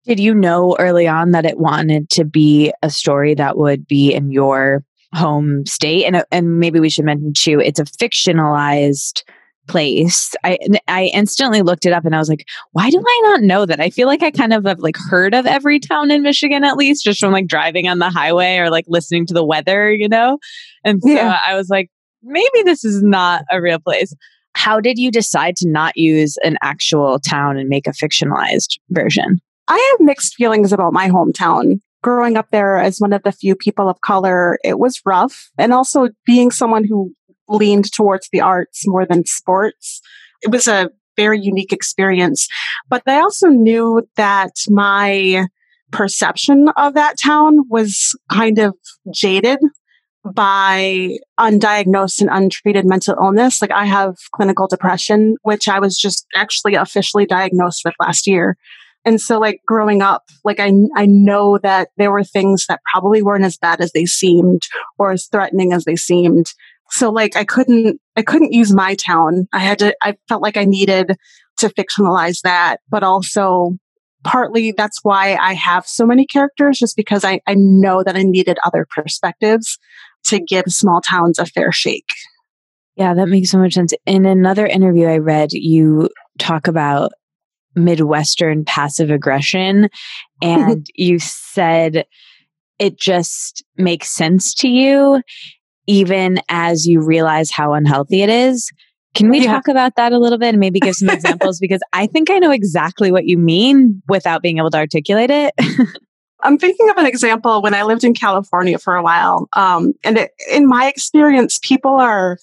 [0.04, 4.12] Did you know early on that it wanted to be a story that would be
[4.12, 9.22] in your home state and and maybe we should mention too it's a fictionalized
[9.68, 10.34] place.
[10.44, 10.58] I
[10.88, 13.80] I instantly looked it up and I was like, why do I not know that?
[13.80, 16.76] I feel like I kind of have like heard of every town in Michigan at
[16.76, 20.08] least just from like driving on the highway or like listening to the weather, you
[20.08, 20.38] know?
[20.84, 21.38] And so yeah.
[21.46, 21.90] I was like,
[22.22, 24.14] maybe this is not a real place.
[24.54, 29.40] How did you decide to not use an actual town and make a fictionalized version?
[29.68, 31.80] I have mixed feelings about my hometown.
[32.02, 35.50] Growing up there as one of the few people of color, it was rough.
[35.56, 37.14] And also being someone who
[37.48, 40.00] leaned towards the arts more than sports.
[40.42, 42.48] It was a very unique experience.
[42.88, 45.46] But I also knew that my
[45.90, 48.74] perception of that town was kind of
[49.12, 49.58] jaded
[50.24, 53.60] by undiagnosed and untreated mental illness.
[53.60, 58.56] Like I have clinical depression, which I was just actually officially diagnosed with last year.
[59.04, 63.20] And so like growing up, like I, I know that there were things that probably
[63.20, 64.62] weren't as bad as they seemed
[64.96, 66.46] or as threatening as they seemed.
[66.92, 69.48] So like I couldn't, I couldn't use my town.
[69.52, 71.16] I had to, I felt like I needed
[71.56, 73.78] to fictionalize that, but also
[74.24, 78.22] partly that's why I have so many characters, just because I, I know that I
[78.22, 79.78] needed other perspectives
[80.26, 82.10] to give small towns a fair shake.
[82.96, 83.94] Yeah, that makes so much sense.
[84.04, 87.12] In another interview I read, you talk about
[87.74, 89.88] Midwestern passive aggression,
[90.42, 92.04] and you said
[92.78, 95.22] it just makes sense to you
[95.86, 98.70] even as you realize how unhealthy it is.
[99.14, 99.52] Can we yeah.
[99.52, 101.58] talk about that a little bit and maybe give some examples?
[101.58, 105.54] Because I think I know exactly what you mean without being able to articulate it.
[106.42, 109.48] I'm thinking of an example when I lived in California for a while.
[109.54, 112.38] Um, and it, in my experience, people are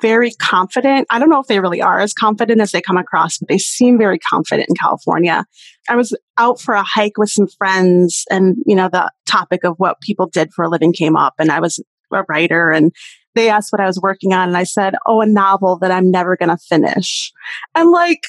[0.00, 1.06] very confident.
[1.10, 3.58] I don't know if they really are as confident as they come across, but they
[3.58, 5.44] seem very confident in California.
[5.88, 9.76] I was out for a hike with some friends and, you know, the topic of
[9.76, 11.80] what people did for a living came up and I was
[12.12, 12.92] a writer and
[13.34, 16.10] they asked what I was working on and I said, Oh, a novel that I'm
[16.10, 17.32] never going to finish.
[17.74, 18.20] And like,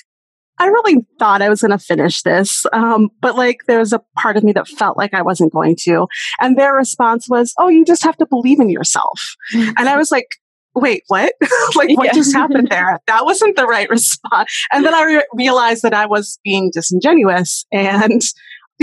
[0.59, 2.65] I really thought I was going to finish this.
[2.73, 5.75] Um, but like, there was a part of me that felt like I wasn't going
[5.81, 6.07] to.
[6.39, 9.35] And their response was, Oh, you just have to believe in yourself.
[9.53, 10.27] and I was like,
[10.75, 11.33] wait, what?
[11.75, 12.13] like, what yeah.
[12.13, 12.99] just happened there?
[13.07, 14.65] That wasn't the right response.
[14.71, 18.21] And then I re- realized that I was being disingenuous and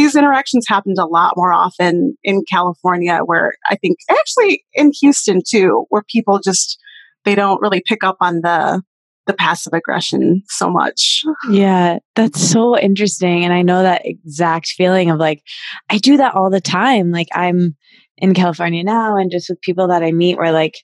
[0.01, 5.43] these interactions happened a lot more often in California, where I think actually in Houston
[5.47, 6.79] too, where people just
[7.25, 8.83] they don't really pick up on the
[9.27, 11.23] the passive aggression so much.
[11.51, 13.45] Yeah, that's so interesting.
[13.45, 15.43] And I know that exact feeling of like,
[15.91, 17.11] I do that all the time.
[17.11, 17.77] Like, I'm
[18.17, 20.79] in California now, and just with people that I meet, where like,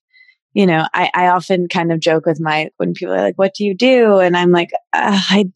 [0.53, 3.55] you know, I, I often kind of joke with my, when people are like, what
[3.55, 4.19] do you do?
[4.19, 5.47] And I'm like, I,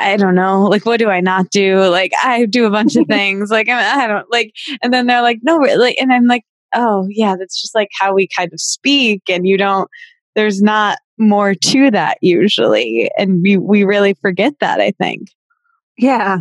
[0.00, 1.86] I don't know, like, what do I not do?
[1.88, 3.50] Like, I do a bunch of things.
[3.50, 6.44] Like, I, I don't like, and then they're like, no, like, and I'm like,
[6.74, 9.22] oh, yeah, that's just like how we kind of speak.
[9.28, 9.88] And you don't,
[10.34, 13.10] there's not more to that usually.
[13.16, 15.28] And we, we really forget that, I think.
[15.96, 16.38] Yeah.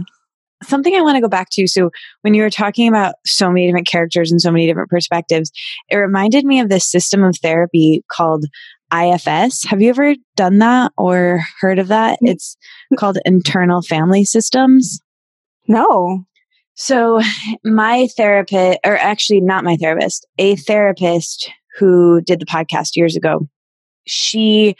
[0.63, 1.67] something I want to go back to.
[1.67, 1.89] So,
[2.21, 5.51] when you were talking about so many different characters and so many different perspectives,
[5.89, 8.45] it reminded me of this system of therapy called
[8.93, 9.65] IFS.
[9.65, 12.19] Have you ever done that or heard of that?
[12.21, 12.57] It's
[12.97, 14.99] called internal family systems.
[15.67, 16.25] No.
[16.75, 17.21] So,
[17.63, 23.47] my therapist, or actually not my therapist, a therapist who did the podcast years ago,
[24.05, 24.75] she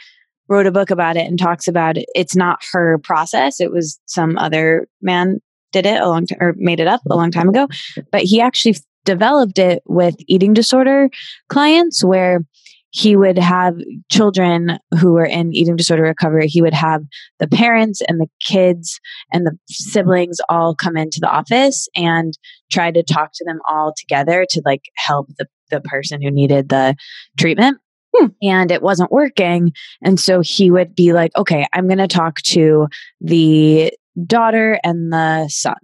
[0.48, 2.06] wrote a book about it and talks about it.
[2.14, 3.60] It's not her process.
[3.60, 5.40] It was some other man
[5.72, 7.68] did it a long time or made it up a long time ago,
[8.10, 11.08] but he actually developed it with eating disorder
[11.48, 12.44] clients where
[12.90, 13.76] he would have
[14.10, 16.48] children who were in eating disorder recovery.
[16.48, 17.02] He would have
[17.38, 18.98] the parents and the kids
[19.32, 22.36] and the siblings all come into the office and
[22.72, 26.68] try to talk to them all together to like help the, the person who needed
[26.68, 26.96] the
[27.38, 27.78] treatment.
[28.16, 28.26] Hmm.
[28.42, 29.72] And it wasn't working.
[30.02, 32.88] And so he would be like, okay, I'm going to talk to
[33.20, 33.92] the
[34.26, 35.76] daughter and the son.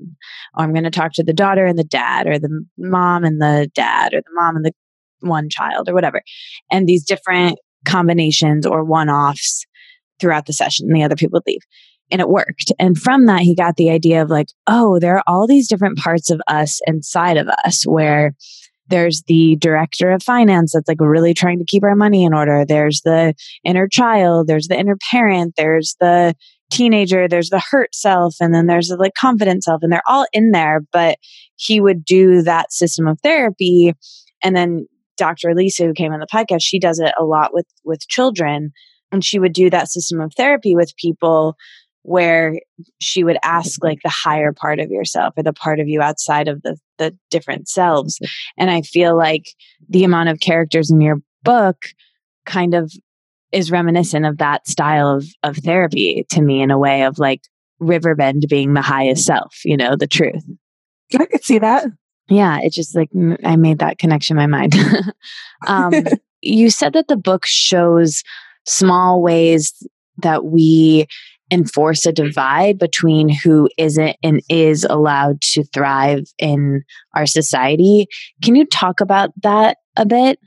[0.56, 3.40] Or I'm going to talk to the daughter and the dad, or the mom and
[3.40, 4.72] the dad, or the mom and the
[5.24, 6.22] one child, or whatever.
[6.70, 9.64] And these different combinations or one offs
[10.20, 10.86] throughout the session.
[10.86, 11.62] And the other people would leave.
[12.10, 12.72] And it worked.
[12.78, 15.98] And from that, he got the idea of like, oh, there are all these different
[15.98, 18.34] parts of us inside of us where
[18.88, 22.64] there's the director of finance that's like really trying to keep our money in order.
[22.66, 24.46] There's the inner child.
[24.46, 25.54] There's the inner parent.
[25.56, 26.34] There's the
[26.70, 30.26] teenager, there's the hurt self, and then there's the like confident self, and they're all
[30.32, 30.80] in there.
[30.92, 31.18] But
[31.56, 33.94] he would do that system of therapy.
[34.42, 34.86] And then
[35.16, 35.54] Dr.
[35.54, 38.72] Lisa, who came on the podcast, she does it a lot with with children.
[39.12, 41.56] And she would do that system of therapy with people
[42.02, 42.60] where
[43.00, 46.48] she would ask like the higher part of yourself or the part of you outside
[46.48, 48.18] of the the different selves.
[48.58, 49.46] And I feel like
[49.88, 51.76] the amount of characters in your book
[52.44, 52.92] kind of
[53.52, 57.42] is reminiscent of that style of of therapy to me in a way of like
[57.80, 60.44] Riverbend being the highest self, you know, the truth.
[61.18, 61.86] I could see that.
[62.28, 63.10] Yeah, it just like
[63.44, 64.74] I made that connection in my mind.
[65.66, 65.92] um,
[66.40, 68.22] you said that the book shows
[68.66, 69.72] small ways
[70.18, 71.06] that we
[71.50, 76.82] enforce a divide between who isn't and is allowed to thrive in
[77.14, 78.06] our society.
[78.42, 80.38] Can you talk about that a bit?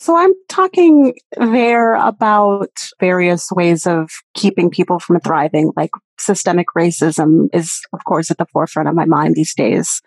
[0.00, 2.70] So I'm talking there about
[3.00, 8.46] various ways of keeping people from thriving, like systemic racism is, of course, at the
[8.46, 10.00] forefront of my mind these days.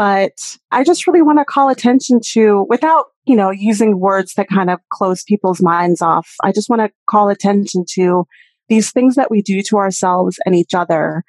[0.00, 4.48] But I just really want to call attention to, without, you know, using words that
[4.48, 8.24] kind of close people's minds off, I just want to call attention to
[8.70, 11.22] these things that we do to ourselves and each other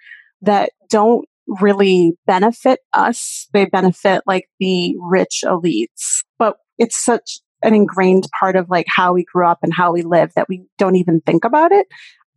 [0.44, 1.26] that don't
[1.60, 3.50] really benefit us.
[3.52, 6.24] They benefit like the rich elites.
[6.40, 10.02] But it's such an ingrained part of like how we grew up and how we
[10.02, 11.88] live that we don't even think about it.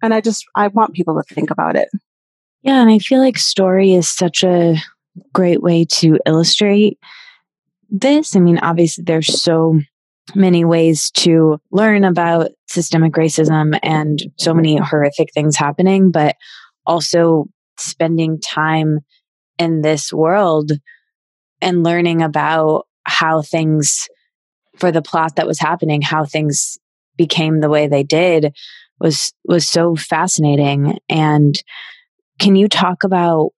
[0.03, 1.91] And I just, I want people to think about it.
[2.63, 2.81] Yeah.
[2.81, 4.75] And I feel like story is such a
[5.33, 6.99] great way to illustrate
[7.91, 8.35] this.
[8.35, 9.81] I mean, obviously, there's so
[10.35, 16.37] many ways to learn about systemic racism and so many horrific things happening, but
[16.87, 17.47] also
[17.79, 19.01] spending time
[19.59, 20.73] in this world
[21.61, 24.09] and learning about how things
[24.79, 26.79] for the plot that was happening, how things
[27.17, 28.55] became the way they did
[28.99, 30.99] was was so fascinating.
[31.09, 31.61] And
[32.39, 33.51] can you talk about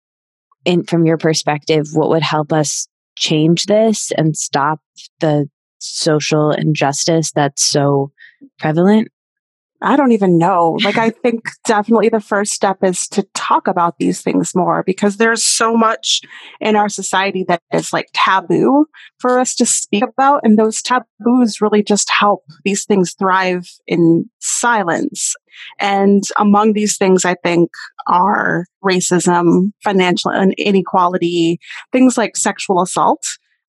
[0.67, 4.81] in from your perspective what would help us change this and stop
[5.21, 5.49] the
[5.79, 8.13] social injustice that's so
[8.59, 9.09] prevalent?
[9.83, 10.79] I don't even know.
[10.83, 15.19] Like, I think definitely the first step is to talk about these things more because
[15.19, 16.23] there's so much
[16.61, 18.87] in our society that is like taboo
[19.19, 20.41] for us to speak about.
[20.45, 25.35] And those taboos really just help these things thrive in silence.
[25.79, 27.71] And among these things, I think
[28.07, 31.59] are racism, financial inequality,
[31.93, 33.25] things like sexual assault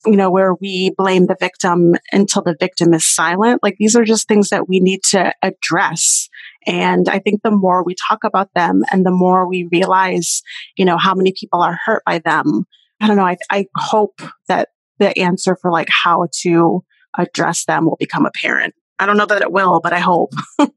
[0.05, 3.61] you know, where we blame the victim until the victim is silent.
[3.61, 6.29] Like these are just things that we need to address.
[6.65, 10.41] And I think the more we talk about them and the more we realize,
[10.77, 12.65] you know, how many people are hurt by them,
[13.01, 13.25] I don't know.
[13.25, 14.69] I, I hope that
[14.99, 16.83] the answer for like how to
[17.17, 18.75] address them will become apparent.
[18.99, 20.33] I don't know that it will, but I hope.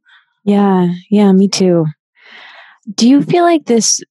[0.45, 0.93] yeah.
[1.11, 1.33] Yeah.
[1.33, 1.87] Me too.
[2.95, 4.03] Do you feel like this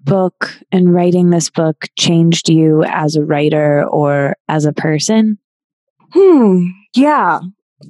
[0.00, 5.38] book and writing this book changed you as a writer or as a person?
[6.12, 6.66] Hmm.
[6.94, 7.40] Yeah.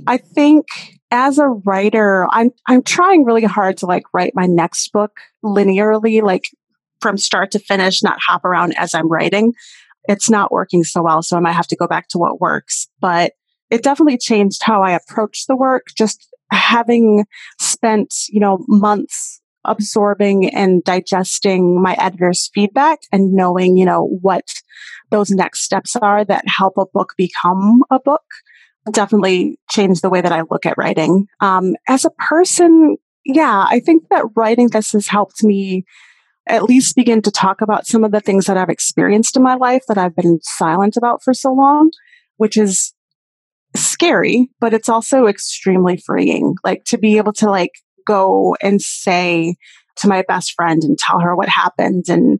[0.07, 0.67] I think
[1.11, 6.23] as a writer, I'm I'm trying really hard to like write my next book linearly,
[6.23, 6.45] like
[7.01, 9.53] from start to finish, not hop around as I'm writing.
[10.09, 12.89] It's not working so well, so I might have to go back to what works.
[13.01, 13.33] But
[13.71, 15.87] it definitely changed how I approach the work.
[15.97, 17.25] Just having
[17.87, 24.45] spent, you know, months absorbing and digesting my editor's feedback and knowing, you know, what
[25.11, 28.23] those next steps are that help a book become a book
[28.93, 31.27] definitely changed the way that I look at writing.
[31.41, 35.85] Um, as a person, yeah, I think that writing this has helped me
[36.49, 39.55] at least begin to talk about some of the things that I've experienced in my
[39.55, 41.91] life that I've been silent about for so long,
[42.37, 42.95] which is
[43.77, 46.57] scary, but it's also extremely freeing.
[46.65, 47.73] Like to be able to like
[48.07, 49.57] go and say
[49.97, 52.39] to my best friend and tell her what happened and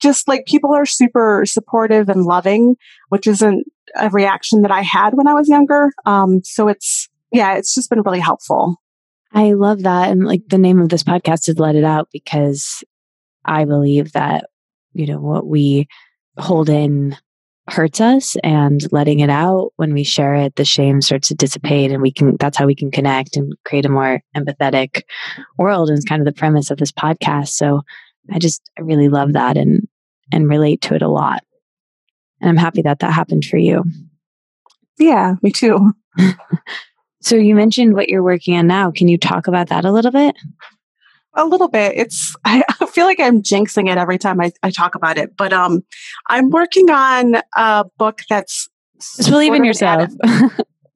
[0.00, 2.76] just like people are super supportive and loving,
[3.08, 3.64] which isn't
[3.96, 5.92] a reaction that I had when I was younger.
[6.06, 8.76] Um, so it's, yeah, it's just been really helpful.
[9.32, 10.10] I love that.
[10.10, 12.84] And like the name of this podcast is Let It Out because
[13.44, 14.46] I believe that,
[14.92, 15.88] you know, what we
[16.36, 17.16] hold in
[17.72, 21.90] hurts us and letting it out when we share it, the shame starts to dissipate
[21.90, 25.02] and we can, that's how we can connect and create a more empathetic
[25.56, 25.88] world.
[25.88, 27.48] And it's kind of the premise of this podcast.
[27.48, 27.82] So
[28.30, 29.88] I just, I really love that and,
[30.32, 31.42] and relate to it a lot.
[32.40, 33.84] And I'm happy that that happened for you.
[34.98, 35.92] Yeah, me too.
[37.22, 38.90] so you mentioned what you're working on now.
[38.90, 40.36] Can you talk about that a little bit?
[41.34, 41.94] A little bit.
[41.96, 45.52] It's I feel like I'm jinxing it every time I, I talk about it, but
[45.52, 45.82] um
[46.28, 48.68] I'm working on a book that's
[49.16, 50.10] just believe in yourself.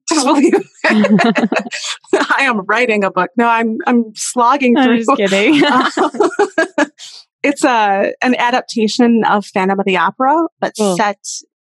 [0.09, 0.53] just believe
[0.85, 3.31] I am writing a book.
[3.37, 4.93] No, I'm I'm slogging through.
[4.93, 5.61] I'm just kidding.
[7.43, 10.95] it's a an adaptation of Phantom of the Opera, but cool.
[10.95, 11.19] set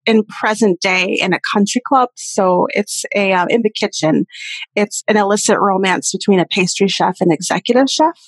[0.07, 2.11] in present day in a country club.
[2.17, 4.27] So it's a uh, in the kitchen.
[4.75, 8.19] It's an illicit romance between a pastry chef and executive chef.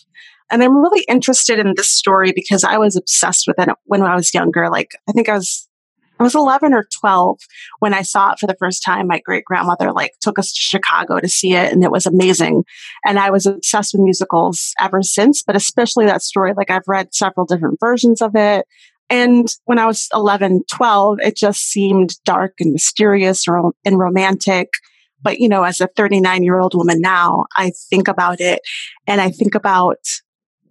[0.51, 4.15] And I'm really interested in this story because I was obsessed with it when I
[4.15, 4.69] was younger.
[4.69, 5.69] Like, I think I was,
[6.21, 7.39] I was 11 or 12
[7.81, 9.09] when I saw it for the first time.
[9.09, 12.65] My great grandmother like took us to Chicago to see it and it was amazing.
[13.05, 16.53] And I was obsessed with musicals ever since, but especially that story.
[16.55, 18.67] Like I've read several different versions of it.
[19.11, 23.45] And when I was 11, 12, it just seemed dark and mysterious
[23.85, 24.69] and romantic.
[25.23, 28.61] But, you know, as a 39 year old woman now, I think about it
[29.07, 29.99] and I think about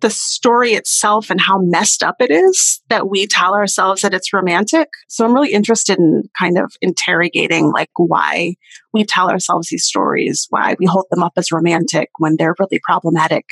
[0.04, 4.34] the story itself and how messed up it is that we tell ourselves that it's
[4.34, 4.90] romantic.
[5.08, 8.56] So I'm really interested in kind of interrogating like why
[8.92, 12.82] we tell ourselves these stories, why we hold them up as romantic when they're really
[12.84, 13.46] problematic.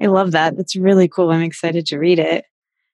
[0.00, 0.56] I love that.
[0.56, 1.32] That's really cool.
[1.32, 2.44] I'm excited to read it.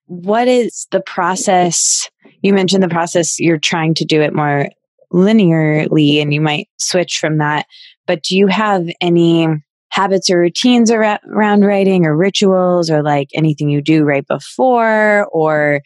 [0.07, 2.09] What is the process?
[2.41, 4.69] You mentioned the process, you're trying to do it more
[5.11, 7.65] linearly and you might switch from that.
[8.05, 9.47] But do you have any
[9.89, 15.81] habits or routines around writing or rituals or like anything you do right before or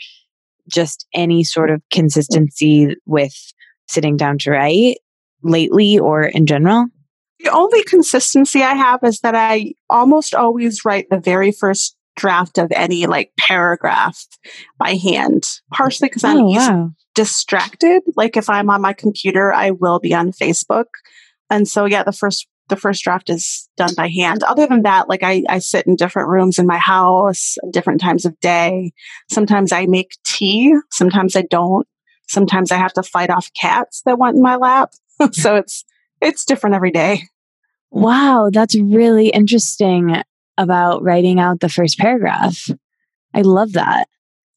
[0.67, 3.33] just any sort of consistency with
[3.87, 4.97] sitting down to write
[5.43, 6.87] lately or in general?
[7.39, 12.57] The only consistency I have is that I almost always write the very first draft
[12.57, 14.25] of any like paragraph
[14.77, 15.43] by hand,
[15.73, 16.91] partially because I'm oh, wow.
[17.15, 18.03] distracted.
[18.15, 20.85] Like if I'm on my computer, I will be on Facebook.
[21.49, 24.43] And so, yeah, the first the first draft is done by hand.
[24.43, 28.25] Other than that, like I, I sit in different rooms in my house, different times
[28.25, 28.93] of day.
[29.31, 30.75] Sometimes I make tea.
[30.91, 31.87] Sometimes I don't.
[32.27, 34.91] Sometimes I have to fight off cats that want in my lap.
[35.31, 35.83] so it's,
[36.21, 37.23] it's different every day.
[37.89, 38.49] Wow.
[38.53, 40.21] That's really interesting
[40.59, 42.69] about writing out the first paragraph.
[43.33, 44.07] I love that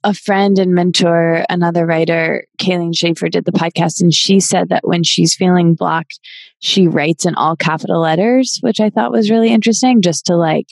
[0.05, 4.87] a friend and mentor, another writer, Kayleen Schaefer, did the podcast, and she said that
[4.87, 6.19] when she's feeling blocked,
[6.59, 10.67] she writes in all capital letters, which I thought was really interesting, just to like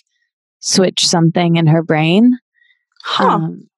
[0.60, 2.38] switch something in her brain.
[3.04, 3.28] Huh.
[3.28, 3.68] Um,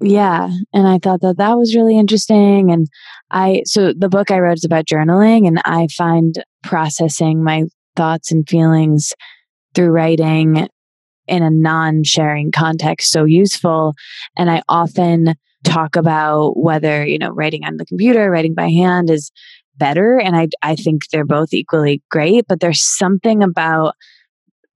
[0.00, 0.50] yeah.
[0.72, 2.70] And I thought that that was really interesting.
[2.70, 2.86] And
[3.30, 7.64] I, so the book I wrote is about journaling, and I find processing my
[7.96, 9.12] thoughts and feelings
[9.74, 10.68] through writing
[11.28, 13.94] in a non sharing context so useful.
[14.36, 19.10] And I often talk about whether, you know, writing on the computer, writing by hand
[19.10, 19.30] is
[19.76, 20.18] better.
[20.18, 23.94] And I, I think they're both equally great, but there's something about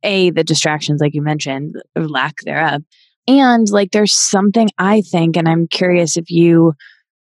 [0.03, 2.83] a, the distractions, like you mentioned, or lack thereof.
[3.29, 6.75] And like there's something I think, and I'm curious if you,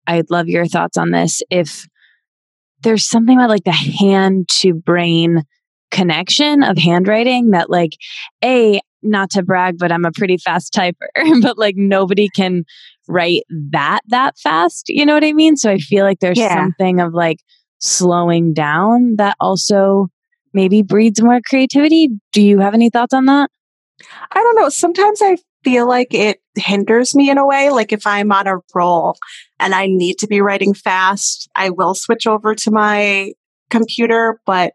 [0.07, 1.43] I'd love your thoughts on this.
[1.51, 1.87] If
[2.83, 5.45] there's something about like the hand to brain
[5.91, 7.93] connection of handwriting that like
[8.43, 11.09] a not to brag, but I'm a pretty fast typer,
[11.43, 12.65] but like nobody can
[13.09, 14.89] write that that fast.
[14.89, 15.57] You know what I mean?
[15.57, 16.55] So I feel like there's yeah.
[16.55, 17.39] something of like
[17.79, 20.09] slowing down that also
[20.53, 22.09] maybe breeds more creativity.
[22.33, 23.51] Do you have any thoughts on that?
[24.33, 24.69] I don't know.
[24.69, 27.71] Sometimes I feel like it hinders me in a way.
[27.71, 29.17] Like if I'm on a roll
[29.59, 33.33] and I need to be writing fast, I will switch over to my
[33.71, 34.41] computer.
[34.47, 34.75] But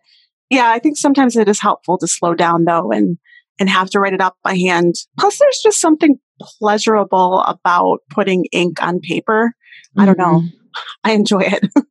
[0.50, 3.18] yeah, I think sometimes it is helpful to slow down though and
[3.60, 4.95] and have to write it up by hand.
[5.20, 9.53] Plus, there's just something pleasurable about putting ink on paper.
[9.97, 10.41] I don't know.
[10.41, 10.51] Mhm.
[11.03, 11.70] I enjoy it.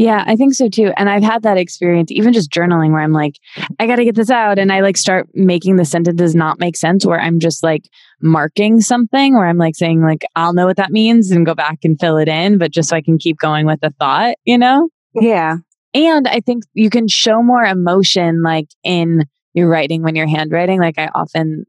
[0.00, 0.92] Yeah, I think so too.
[0.96, 3.34] And I've had that experience, even just journaling, where I'm like,
[3.80, 4.56] I got to get this out.
[4.56, 7.82] And I like start making the sentences not make sense, where I'm just like
[8.22, 11.78] marking something, where I'm like saying, like, I'll know what that means and go back
[11.82, 14.56] and fill it in, but just so I can keep going with the thought, you
[14.56, 14.88] know?
[15.14, 15.56] yeah.
[15.94, 19.24] And I think you can show more emotion like in
[19.58, 20.80] your writing when you're handwriting.
[20.80, 21.64] Like I often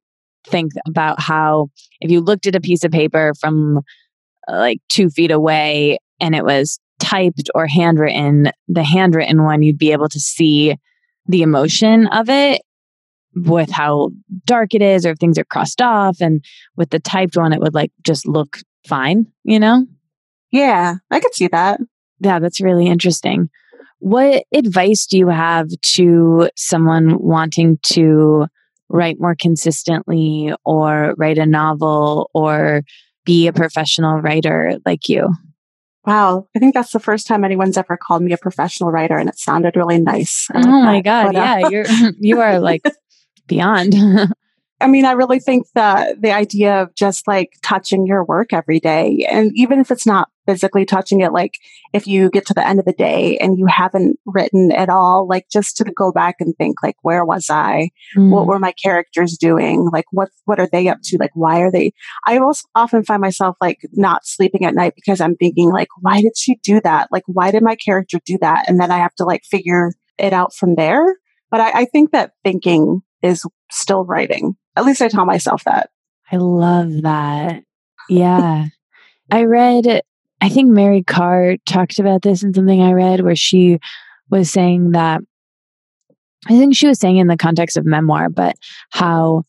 [0.46, 1.70] think about how
[2.00, 3.80] if you looked at a piece of paper from
[4.48, 9.78] uh, like two feet away and it was typed or handwritten, the handwritten one, you'd
[9.78, 10.76] be able to see
[11.28, 12.62] the emotion of it
[13.36, 14.10] with how
[14.46, 16.18] dark it is or if things are crossed off.
[16.20, 16.44] And
[16.76, 19.86] with the typed one, it would like just look fine, you know?
[20.52, 20.96] Yeah.
[21.12, 21.80] I could see that.
[22.20, 23.50] Yeah, that's really interesting.
[24.00, 28.48] What advice do you have to someone wanting to
[28.90, 32.82] write more consistently or write a novel or
[33.26, 35.30] be a professional writer like you?
[36.06, 36.48] Wow.
[36.56, 39.38] I think that's the first time anyone's ever called me a professional writer and it
[39.38, 40.48] sounded really nice.
[40.54, 41.86] Oh my god, But, uh, yeah, you're
[42.20, 42.82] you are like
[43.48, 43.94] beyond.
[44.82, 48.80] I mean, I really think that the idea of just like touching your work every
[48.80, 51.56] day, and even if it's not physically touching it, like
[51.94, 55.28] if you get to the end of the day and you haven't written at all,
[55.28, 57.90] like just to go back and think, like, where was I?
[58.18, 58.30] Mm.
[58.30, 59.90] What were my characters doing?
[59.92, 61.18] Like, what what are they up to?
[61.18, 61.92] Like, why are they?
[62.26, 66.22] I also often find myself like not sleeping at night because I'm thinking, like, why
[66.22, 67.10] did she do that?
[67.12, 68.70] Like, why did my character do that?
[68.70, 71.18] And then I have to like figure it out from there.
[71.52, 74.56] But I, I think that thinking is still writing.
[74.76, 75.90] At least I tell myself that.
[76.32, 77.64] I love that.
[78.10, 78.68] Yeah.
[79.32, 80.02] I read,
[80.42, 83.80] I think Mary Karr talked about this in something I read where she
[84.30, 85.22] was saying that,
[86.48, 88.56] I think she was saying in the context of memoir, but
[88.92, 89.44] how,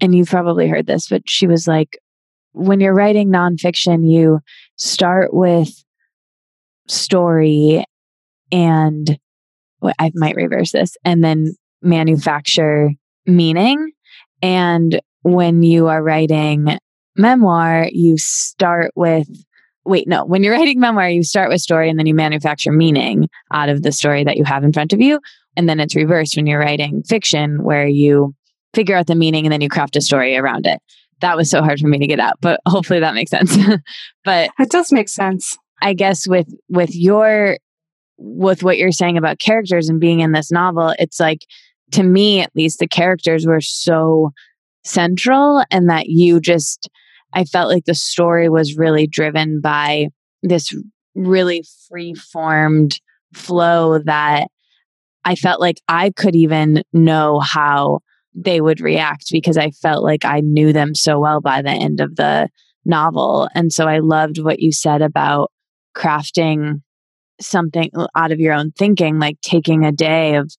[0.00, 1.98] and you've probably heard this, but she was like,
[2.52, 4.40] when you're writing nonfiction, you
[4.76, 5.70] start with
[6.86, 7.84] story
[8.50, 9.18] and
[9.80, 12.90] well, I might reverse this and then manufacture
[13.26, 13.92] meaning.
[14.42, 16.78] And when you are writing
[17.16, 19.28] memoir, you start with,
[19.84, 23.28] wait, no, when you're writing memoir, you start with story and then you manufacture meaning
[23.52, 25.20] out of the story that you have in front of you.
[25.56, 28.34] And then it's reversed when you're writing fiction, where you
[28.74, 30.80] figure out the meaning and then you craft a story around it.
[31.20, 33.56] That was so hard for me to get out, but hopefully that makes sense.
[34.24, 35.56] but It does make sense.
[35.80, 37.58] I guess with with your
[38.18, 41.44] with what you're saying about characters and being in this novel, it's like
[41.92, 44.30] to me at least the characters were so
[44.84, 46.88] central and that you just
[47.34, 50.08] I felt like the story was really driven by
[50.42, 50.74] this
[51.14, 52.98] really free formed
[53.34, 54.48] flow that
[55.24, 58.00] I felt like I could even know how
[58.34, 62.00] they would react because I felt like I knew them so well by the end
[62.00, 62.48] of the
[62.84, 63.48] novel.
[63.54, 65.50] And so I loved what you said about
[65.94, 66.80] crafting
[67.40, 70.50] something out of your own thinking, like taking a day of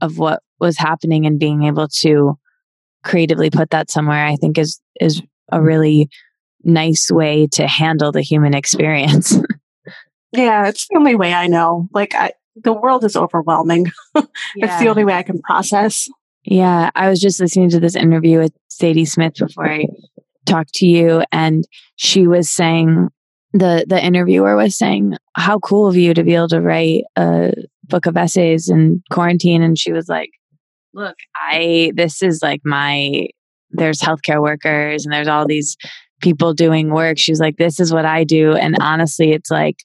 [0.00, 2.38] of what was happening and being able to
[3.04, 6.08] creatively put that somewhere, I think is is a really
[6.64, 9.36] nice way to handle the human experience.
[10.32, 11.88] Yeah, it's the only way I know.
[11.92, 13.86] Like, I, the world is overwhelming.
[14.56, 16.08] It's the only way I can process.
[16.44, 19.86] Yeah, I was just listening to this interview with Zadie Smith before I
[20.44, 23.08] talked to you, and she was saying
[23.52, 27.52] the the interviewer was saying how cool of you to be able to write a
[27.88, 30.30] book of essays in quarantine, and she was like,
[30.94, 33.28] "Look, I this is like my
[33.70, 35.76] there's healthcare workers and there's all these
[36.20, 39.76] people doing work." She was like, "This is what I do," and honestly, it's like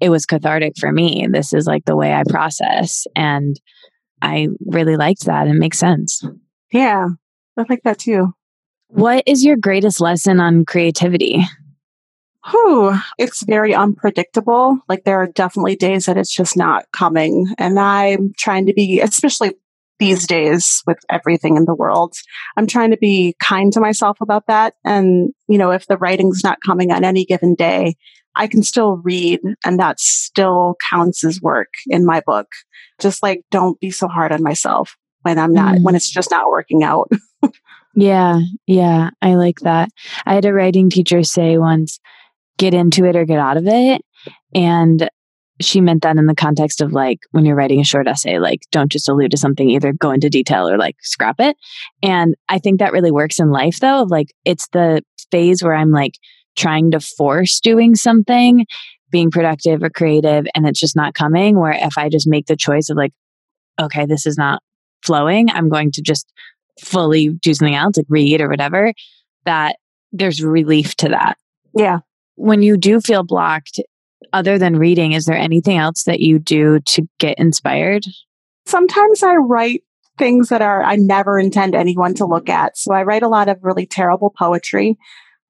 [0.00, 1.26] it was cathartic for me.
[1.30, 3.60] This is like the way I process and.
[4.24, 5.48] I really liked that.
[5.48, 6.24] It makes sense.
[6.72, 7.08] Yeah,
[7.56, 8.32] I like that too.
[8.86, 11.42] What is your greatest lesson on creativity?
[12.50, 14.78] Whew, it's very unpredictable.
[14.88, 17.46] Like there are definitely days that it's just not coming.
[17.58, 19.52] And I'm trying to be, especially
[20.00, 22.14] these days with everything in the world,
[22.56, 24.74] I'm trying to be kind to myself about that.
[24.84, 27.94] And, you know, if the writing's not coming on any given day,
[28.34, 32.48] I can still read and that still counts as work in my book.
[33.00, 35.82] Just like don't be so hard on myself when I'm not, Mm.
[35.84, 37.08] when it's just not working out.
[37.94, 39.90] Yeah, yeah, I like that.
[40.24, 42.00] I had a writing teacher say once,
[42.62, 44.02] get into it or get out of it.
[44.54, 45.10] And
[45.60, 48.60] she meant that in the context of like when you're writing a short essay, like
[48.70, 51.56] don't just allude to something, either go into detail or like scrap it.
[52.04, 54.02] And I think that really works in life though.
[54.02, 55.02] Of like it's the
[55.32, 56.14] phase where I'm like
[56.56, 58.64] trying to force doing something,
[59.10, 61.58] being productive or creative, and it's just not coming.
[61.58, 63.12] Where if I just make the choice of like,
[63.80, 64.62] okay, this is not
[65.04, 66.32] flowing, I'm going to just
[66.80, 68.92] fully do something else, like read or whatever,
[69.46, 69.76] that
[70.12, 71.36] there's relief to that.
[71.74, 72.00] Yeah.
[72.36, 73.80] When you do feel blocked,
[74.32, 78.04] other than reading, is there anything else that you do to get inspired?
[78.66, 79.82] Sometimes I write
[80.18, 82.76] things that are I never intend anyone to look at.
[82.76, 84.96] So I write a lot of really terrible poetry.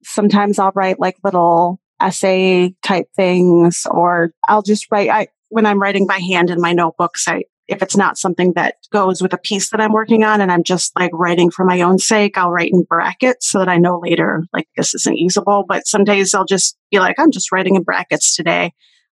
[0.03, 5.81] Sometimes I'll write like little essay type things or I'll just write I when I'm
[5.81, 9.37] writing by hand in my notebooks, I if it's not something that goes with a
[9.37, 12.51] piece that I'm working on and I'm just like writing for my own sake, I'll
[12.51, 15.63] write in brackets so that I know later like this isn't usable.
[15.67, 18.73] But some days I'll just be like, I'm just writing in brackets today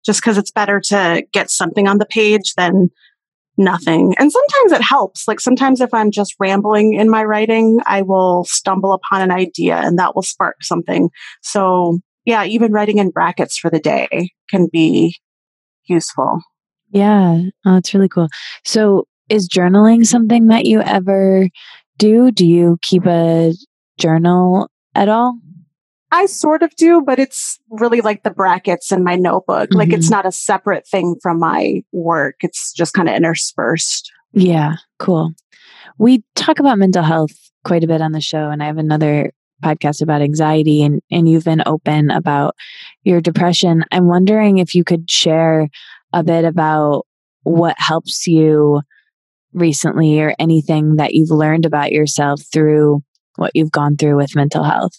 [0.04, 2.90] just because it's better to get something on the page than
[3.56, 4.14] nothing.
[4.18, 5.26] And sometimes it helps.
[5.26, 9.76] Like sometimes if I'm just rambling in my writing, I will stumble upon an idea
[9.76, 11.10] and that will spark something.
[11.42, 15.16] So yeah, even writing in brackets for the day can be
[15.86, 16.40] useful.
[16.94, 18.28] Yeah, oh, that's really cool.
[18.64, 21.48] So, is journaling something that you ever
[21.98, 22.30] do?
[22.30, 23.52] Do you keep a
[23.98, 25.38] journal at all?
[26.12, 29.70] I sort of do, but it's really like the brackets in my notebook.
[29.70, 29.78] Mm-hmm.
[29.78, 30.14] Like it's mm-hmm.
[30.14, 32.36] not a separate thing from my work.
[32.42, 34.12] It's just kind of interspersed.
[34.32, 35.32] Yeah, cool.
[35.98, 37.32] We talk about mental health
[37.64, 39.32] quite a bit on the show, and I have another
[39.64, 42.54] podcast about anxiety and, and you've been open about
[43.02, 43.84] your depression.
[43.90, 45.68] I'm wondering if you could share
[46.14, 47.06] a bit about
[47.42, 48.80] what helps you
[49.52, 53.02] recently or anything that you've learned about yourself through
[53.36, 54.92] what you've gone through with mental health.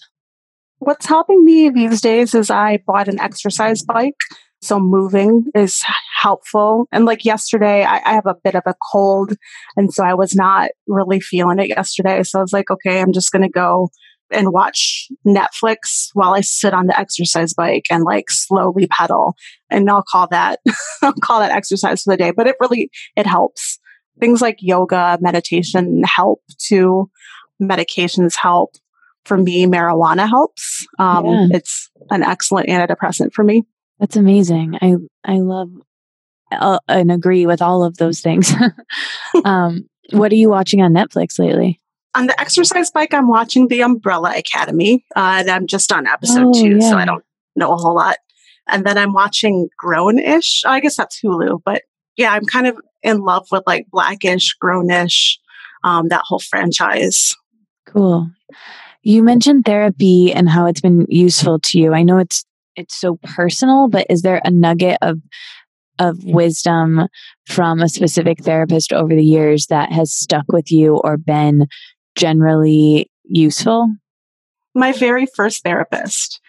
[0.79, 4.19] What's helping me these days is I bought an exercise bike.
[4.61, 5.83] So moving is
[6.19, 6.87] helpful.
[6.91, 9.33] And like yesterday, I, I, have a bit of a cold.
[9.77, 12.23] And so I was not really feeling it yesterday.
[12.23, 13.89] So I was like, okay, I'm just going to go
[14.31, 19.35] and watch Netflix while I sit on the exercise bike and like slowly pedal.
[19.69, 20.59] And I'll call that,
[21.01, 23.79] I'll call that exercise for the day, but it really, it helps.
[24.19, 27.09] Things like yoga, meditation help too.
[27.61, 28.75] Medications help.
[29.25, 30.85] For me, marijuana helps.
[30.99, 31.47] Um, yeah.
[31.53, 33.63] It's an excellent antidepressant for me.
[33.99, 34.77] That's amazing.
[34.81, 35.69] I, I love
[36.51, 38.53] uh, and agree with all of those things.
[39.45, 41.81] um, what are you watching on Netflix lately?
[42.15, 45.05] On the exercise bike, I'm watching The Umbrella Academy.
[45.15, 46.89] Uh, and I'm just on episode oh, two, yeah.
[46.89, 47.23] so I don't
[47.55, 48.17] know a whole lot.
[48.67, 50.65] And then I'm watching Grownish.
[50.65, 51.83] I guess that's Hulu, but
[52.17, 55.37] yeah, I'm kind of in love with like Blackish, Grownish,
[55.83, 57.35] um, that whole franchise.
[57.85, 58.29] Cool.
[59.03, 61.93] You mentioned therapy and how it's been useful to you.
[61.93, 62.43] I know it's
[62.75, 65.19] it's so personal, but is there a nugget of
[65.99, 67.07] of wisdom
[67.47, 71.67] from a specific therapist over the years that has stuck with you or been
[72.15, 73.93] generally useful?
[74.73, 76.41] My very first therapist.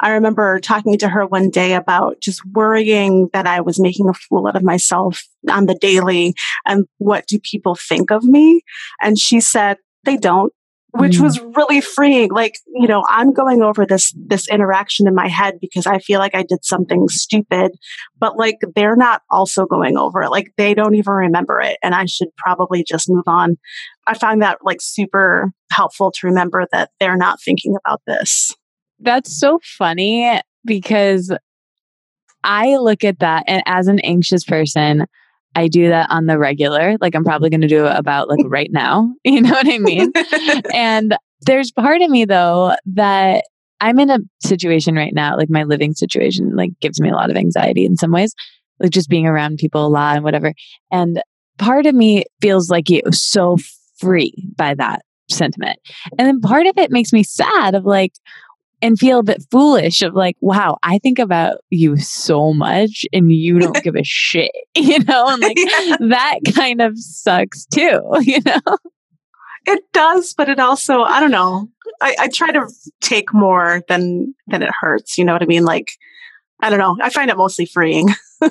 [0.00, 4.14] I remember talking to her one day about just worrying that I was making a
[4.14, 6.34] fool out of myself on the daily
[6.66, 8.62] and what do people think of me?
[9.00, 10.52] And she said, they don't
[10.92, 11.22] which mm.
[11.22, 12.30] was really freeing.
[12.30, 16.18] Like you know i'm going over this this interaction in my head because i feel
[16.18, 17.72] like i did something stupid
[18.18, 20.30] but like they're not also going over it.
[20.30, 23.58] Like they don't even remember it and i should probably just move on.
[24.06, 28.54] I find that like super helpful to remember that they're not thinking about this.
[28.98, 31.32] That's so funny because
[32.44, 35.06] i look at that and as an anxious person
[35.54, 36.96] I do that on the regular.
[37.00, 39.12] Like I'm probably going to do it about like right now.
[39.24, 40.12] You know what I mean?
[40.74, 43.44] and there's part of me though that
[43.80, 47.30] I'm in a situation right now, like my living situation, like gives me a lot
[47.30, 48.34] of anxiety in some ways,
[48.78, 50.52] like just being around people a lot and whatever.
[50.90, 51.20] And
[51.58, 53.56] part of me feels like was so
[53.98, 55.78] free by that sentiment.
[56.18, 58.12] And then part of it makes me sad of like,
[58.82, 63.32] and feel a bit foolish of like, wow, I think about you so much and
[63.32, 65.28] you don't give a shit, you know?
[65.28, 65.96] And like yeah.
[66.00, 68.76] that kind of sucks too, you know?
[69.64, 71.68] It does, but it also, I don't know.
[72.00, 72.66] I, I try to
[73.00, 75.16] take more than than it hurts.
[75.16, 75.64] You know what I mean?
[75.64, 75.92] Like,
[76.60, 76.96] I don't know.
[77.00, 78.08] I find it mostly freeing.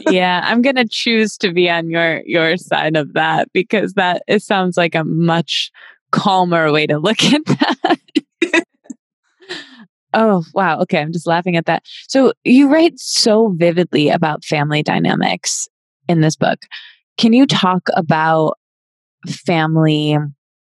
[0.10, 4.42] yeah, I'm gonna choose to be on your your side of that because that it
[4.42, 5.70] sounds like a much
[6.12, 8.00] calmer way to look at that.
[10.14, 10.80] Oh, wow.
[10.82, 11.00] Okay.
[11.00, 11.84] I'm just laughing at that.
[12.08, 15.68] So you write so vividly about family dynamics
[16.08, 16.60] in this book.
[17.18, 18.58] Can you talk about
[19.28, 20.18] family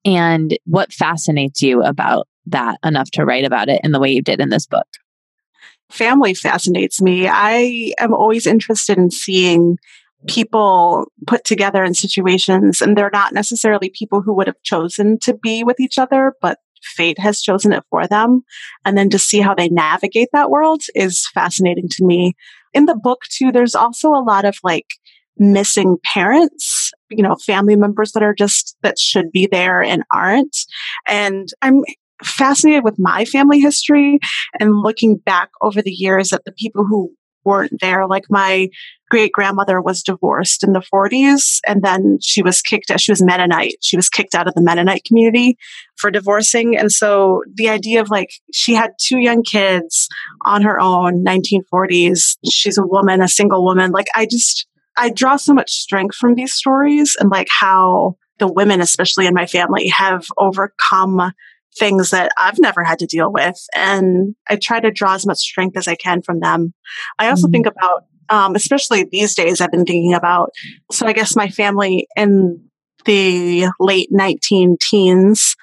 [0.06, 4.22] and what fascinates you about that enough to write about it in the way you
[4.22, 4.88] did in this book?
[5.90, 7.28] Family fascinates me.
[7.28, 9.78] I am always interested in seeing
[10.28, 15.34] people put together in situations and they're not necessarily people who would have chosen to
[15.34, 18.44] be with each other, but fate has chosen it for them.
[18.86, 22.34] And then to see how they navigate that world is fascinating to me.
[22.74, 24.88] In the book, too, there's also a lot of like
[25.38, 30.58] missing parents, you know, family members that are just, that should be there and aren't.
[31.08, 31.84] And I'm
[32.24, 34.20] fascinated with my family history
[34.60, 37.12] and looking back over the years at the people who
[37.44, 38.08] weren't there.
[38.08, 38.70] Like my
[39.10, 43.02] great grandmother was divorced in the 40s and then she was kicked out.
[43.02, 43.76] She was Mennonite.
[43.82, 45.58] She was kicked out of the Mennonite community
[45.98, 46.78] for divorcing.
[46.78, 50.08] And so the idea of like she had two young kids
[50.46, 52.38] on her own, 1940s.
[52.50, 53.92] She's a woman, a single woman.
[53.92, 54.66] Like I just,
[54.98, 59.34] I draw so much strength from these stories and like how the women, especially in
[59.34, 61.34] my family, have overcome
[61.78, 63.58] things that I've never had to deal with.
[63.76, 66.74] And I try to draw as much strength as I can from them.
[67.20, 67.52] I also mm-hmm.
[67.52, 70.52] think about, um, especially these days, I've been thinking about,
[70.92, 72.62] so I guess my family in
[73.06, 75.56] the late 19 teens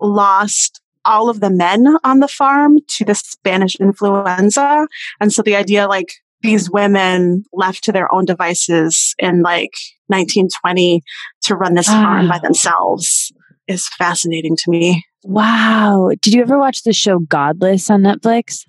[0.00, 4.86] lost all of the men on the farm to the Spanish influenza.
[5.20, 6.12] And so the idea like
[6.42, 9.72] these women left to their own devices in like
[10.08, 11.02] 1920
[11.42, 13.32] to run this farm by themselves
[13.66, 15.04] is fascinating to me.
[15.26, 16.10] Wow.
[16.22, 18.60] Did you ever watch the show Godless on Netflix?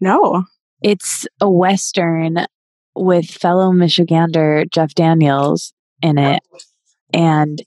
[0.00, 0.44] No.
[0.82, 2.46] It's a Western
[2.94, 6.42] with fellow Michigander Jeff Daniels in it.
[7.12, 7.60] And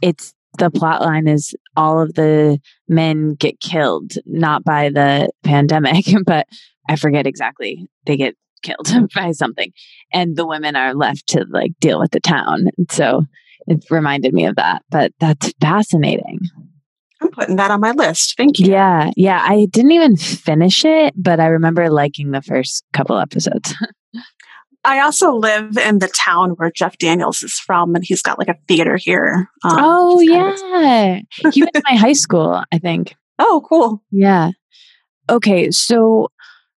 [0.00, 6.04] it's the plot line is all of the men get killed, not by the pandemic,
[6.24, 6.46] but
[6.88, 7.88] I forget exactly.
[8.06, 9.72] They get killed by something.
[10.12, 12.68] And the women are left to like deal with the town.
[12.90, 13.24] So
[13.66, 14.82] it reminded me of that.
[14.88, 16.38] But that's fascinating.
[17.20, 18.36] I'm putting that on my list.
[18.36, 18.70] Thank you.
[18.70, 19.10] Yeah.
[19.16, 19.40] Yeah.
[19.42, 23.74] I didn't even finish it, but I remember liking the first couple episodes.
[24.84, 28.48] I also live in the town where Jeff Daniels is from, and he's got like
[28.48, 29.50] a theater here.
[29.62, 31.20] Um, oh, yeah.
[31.52, 33.14] he went to my high school, I think.
[33.42, 34.02] Oh, cool.
[34.10, 34.50] Yeah.
[35.30, 35.70] Okay.
[35.70, 36.28] So,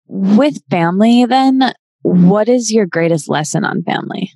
[0.06, 1.72] with family, then,
[2.02, 4.30] what is your greatest lesson on family?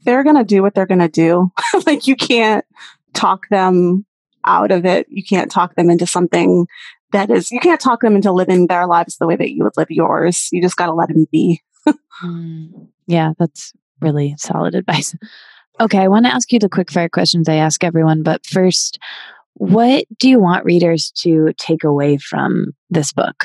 [0.00, 1.52] They're going to do what they're going to do.
[1.86, 2.64] like, you can't
[3.14, 4.04] talk them
[4.44, 5.06] out of it.
[5.08, 6.66] You can't talk them into something
[7.12, 9.76] that is, you can't talk them into living their lives the way that you would
[9.76, 10.48] live yours.
[10.52, 11.62] You just got to let them be.
[12.22, 15.14] mm, yeah, that's really solid advice.
[15.80, 18.98] Okay, I want to ask you the quick fire questions I ask everyone, but first,
[19.54, 23.44] what do you want readers to take away from this book?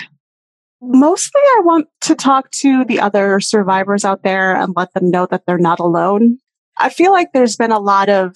[0.82, 5.26] Mostly, I want to talk to the other survivors out there and let them know
[5.28, 6.40] that they're not alone.
[6.78, 8.36] I feel like there's been a lot of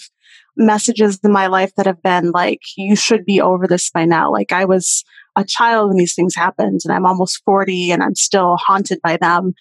[0.57, 4.31] messages in my life that have been like, you should be over this by now.
[4.31, 5.03] Like I was
[5.35, 9.17] a child when these things happened and I'm almost 40 and I'm still haunted by
[9.17, 9.53] them.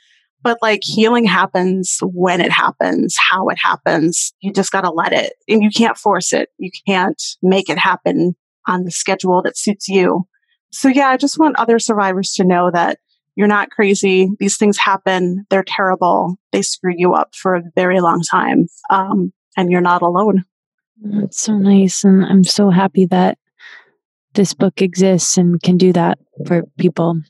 [0.43, 4.33] But like healing happens when it happens, how it happens.
[4.41, 6.51] You just got to let it and you can't force it.
[6.59, 8.37] You can't make it happen
[8.67, 10.27] on the schedule that suits you.
[10.71, 12.99] So yeah, I just want other survivors to know that
[13.35, 14.31] you're not crazy.
[14.39, 15.47] These things happen.
[15.51, 16.37] They're terrible.
[16.53, 18.67] They screw you up for a very long time.
[18.89, 20.45] Um, and you're not alone.
[21.03, 22.05] That's so nice.
[22.05, 23.39] And I'm so happy that
[24.35, 27.21] this book exists and can do that for people.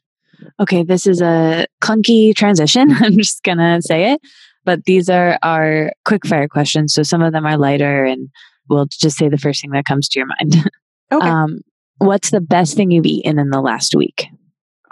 [0.61, 2.93] Okay, this is a clunky transition.
[3.01, 4.21] I'm just going to say it.
[4.64, 6.93] But these are our quick fire questions.
[6.93, 8.29] So some of them are lighter, and
[8.69, 10.71] we'll just say the first thing that comes to your mind.
[11.12, 11.25] Okay.
[11.25, 11.61] Um,
[11.99, 14.27] what's the best thing you've eaten in the last week?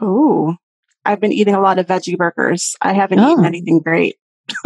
[0.01, 0.55] Oh,
[1.05, 2.77] I've been eating a lot of veggie burgers.
[2.81, 3.33] I haven't oh.
[3.33, 4.15] eaten anything great.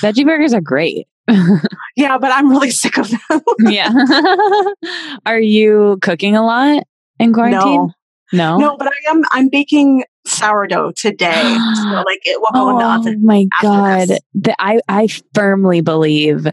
[0.00, 1.08] veggie burgers are great.
[1.96, 3.40] yeah, but I'm really sick of them.
[3.60, 3.90] yeah.
[5.26, 6.84] Are you cooking a lot
[7.18, 7.86] in quarantine?
[7.86, 7.92] No.
[8.32, 9.22] No, no, but I am.
[9.30, 13.20] I'm baking sourdough today, so like it will go oh, in the oh oven.
[13.22, 14.08] Oh my god!
[14.34, 16.48] The, I I firmly believe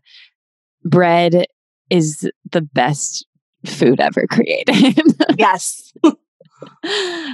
[0.86, 1.48] bread
[1.90, 3.26] is the best
[3.66, 5.02] food ever created.
[5.38, 5.94] yes.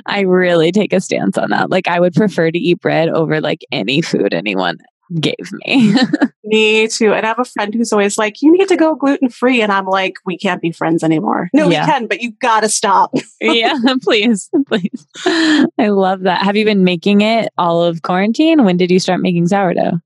[0.06, 1.70] I really take a stance on that.
[1.70, 4.78] Like I would prefer to eat bread over like any food anyone
[5.20, 5.94] gave me.
[5.94, 6.26] Mm-hmm.
[6.44, 7.14] me too.
[7.14, 9.62] And I have a friend who's always like, you need to go gluten free.
[9.62, 11.50] And I'm like, we can't be friends anymore.
[11.54, 11.86] No, yeah.
[11.86, 13.14] we can, but you gotta stop.
[13.42, 15.08] yeah, please, please.
[15.26, 16.44] I love that.
[16.44, 18.64] Have you been making it all of quarantine?
[18.64, 20.00] When did you start making sourdough?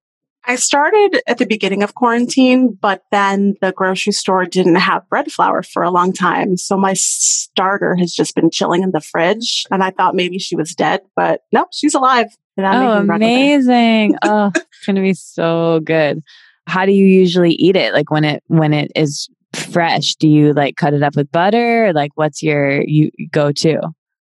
[0.45, 5.31] I started at the beginning of quarantine, but then the grocery store didn't have bread
[5.31, 6.57] flour for a long time.
[6.57, 9.65] So my starter has just been chilling in the fridge.
[9.71, 12.27] And I thought maybe she was dead, but no, she's alive.
[12.57, 14.15] Oh, amazing.
[14.23, 16.21] oh, it's going to be so good.
[16.67, 17.93] How do you usually eat it?
[17.93, 21.91] Like when it, when it is fresh, do you like cut it up with butter?
[21.93, 23.81] Like what's your, you go to?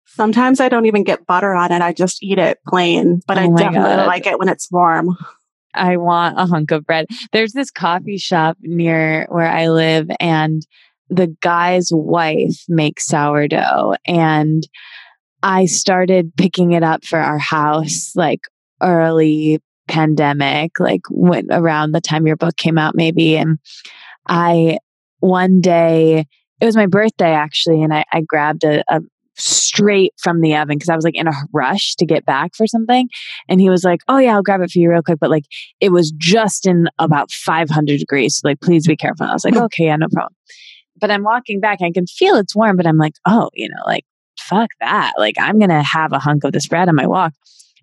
[0.05, 1.81] Sometimes I don't even get butter on it.
[1.81, 4.07] I just eat it plain, but oh I definitely God.
[4.07, 5.17] like it when it's warm.
[5.73, 7.07] I want a hunk of bread.
[7.31, 10.65] There's this coffee shop near where I live, and
[11.09, 13.95] the guy's wife makes sourdough.
[14.05, 14.67] And
[15.43, 18.39] I started picking it up for our house like
[18.81, 23.35] early pandemic, like when around the time your book came out, maybe.
[23.35, 23.59] And
[24.27, 24.79] I
[25.19, 26.25] one day,
[26.61, 29.01] it was my birthday actually, and I, I grabbed a, a
[29.35, 32.65] straight from the oven because I was like in a rush to get back for
[32.65, 33.09] something.
[33.49, 35.19] And he was like, Oh, yeah, I'll grab it for you real quick.
[35.19, 35.45] But like
[35.81, 38.37] it was just in about 500 degrees.
[38.37, 39.25] So, like, please be careful.
[39.25, 40.35] I was like, Okay, yeah, no problem.
[40.99, 41.81] But I'm walking back.
[41.81, 44.05] I can feel it's warm, but I'm like, Oh, you know, like,
[44.49, 45.13] fuck that.
[45.17, 47.33] Like, I'm going to have a hunk of this bread on my walk.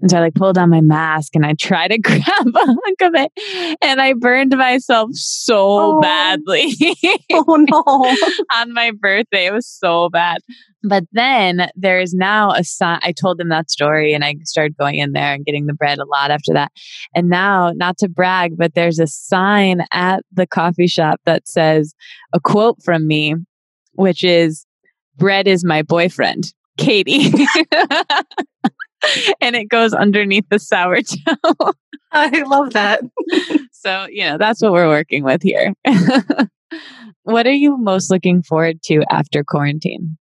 [0.00, 3.00] And so I like pulled down my mask and I tried to grab a hunk
[3.02, 6.00] of it and I burned myself so oh.
[6.00, 6.74] badly.
[7.32, 8.16] oh no.
[8.56, 9.46] on my birthday.
[9.46, 10.38] It was so bad.
[10.82, 13.00] But then there is now a sign.
[13.02, 15.98] I told them that story and I started going in there and getting the bread
[15.98, 16.72] a lot after that.
[17.14, 21.92] And now, not to brag, but there's a sign at the coffee shop that says
[22.32, 23.34] a quote from me,
[23.92, 24.64] which is,
[25.20, 27.26] Bread is my boyfriend, Katie.
[29.42, 31.74] and it goes underneath the sourdough.
[32.12, 33.02] I love that.
[33.72, 35.74] so, you know, that's what we're working with here.
[37.24, 40.16] what are you most looking forward to after quarantine?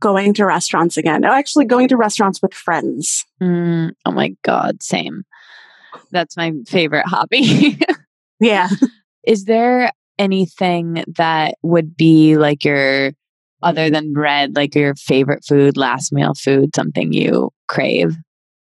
[0.00, 1.24] Going to restaurants again.
[1.24, 3.24] Actually, going to restaurants with friends.
[3.40, 5.22] Mm, oh my God, same.
[6.10, 7.78] That's my favorite hobby.
[8.40, 8.68] yeah.
[9.24, 13.12] Is there anything that would be like your
[13.62, 13.94] other mm-hmm.
[13.94, 18.16] than bread, like your favorite food, last meal food, something you crave?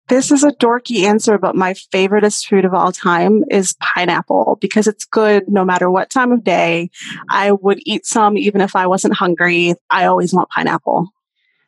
[0.09, 4.87] This is a dorky answer, but my favoriteest food of all time is pineapple because
[4.87, 6.89] it's good no matter what time of day.
[7.29, 9.73] I would eat some even if I wasn't hungry.
[9.89, 11.09] I always want pineapple.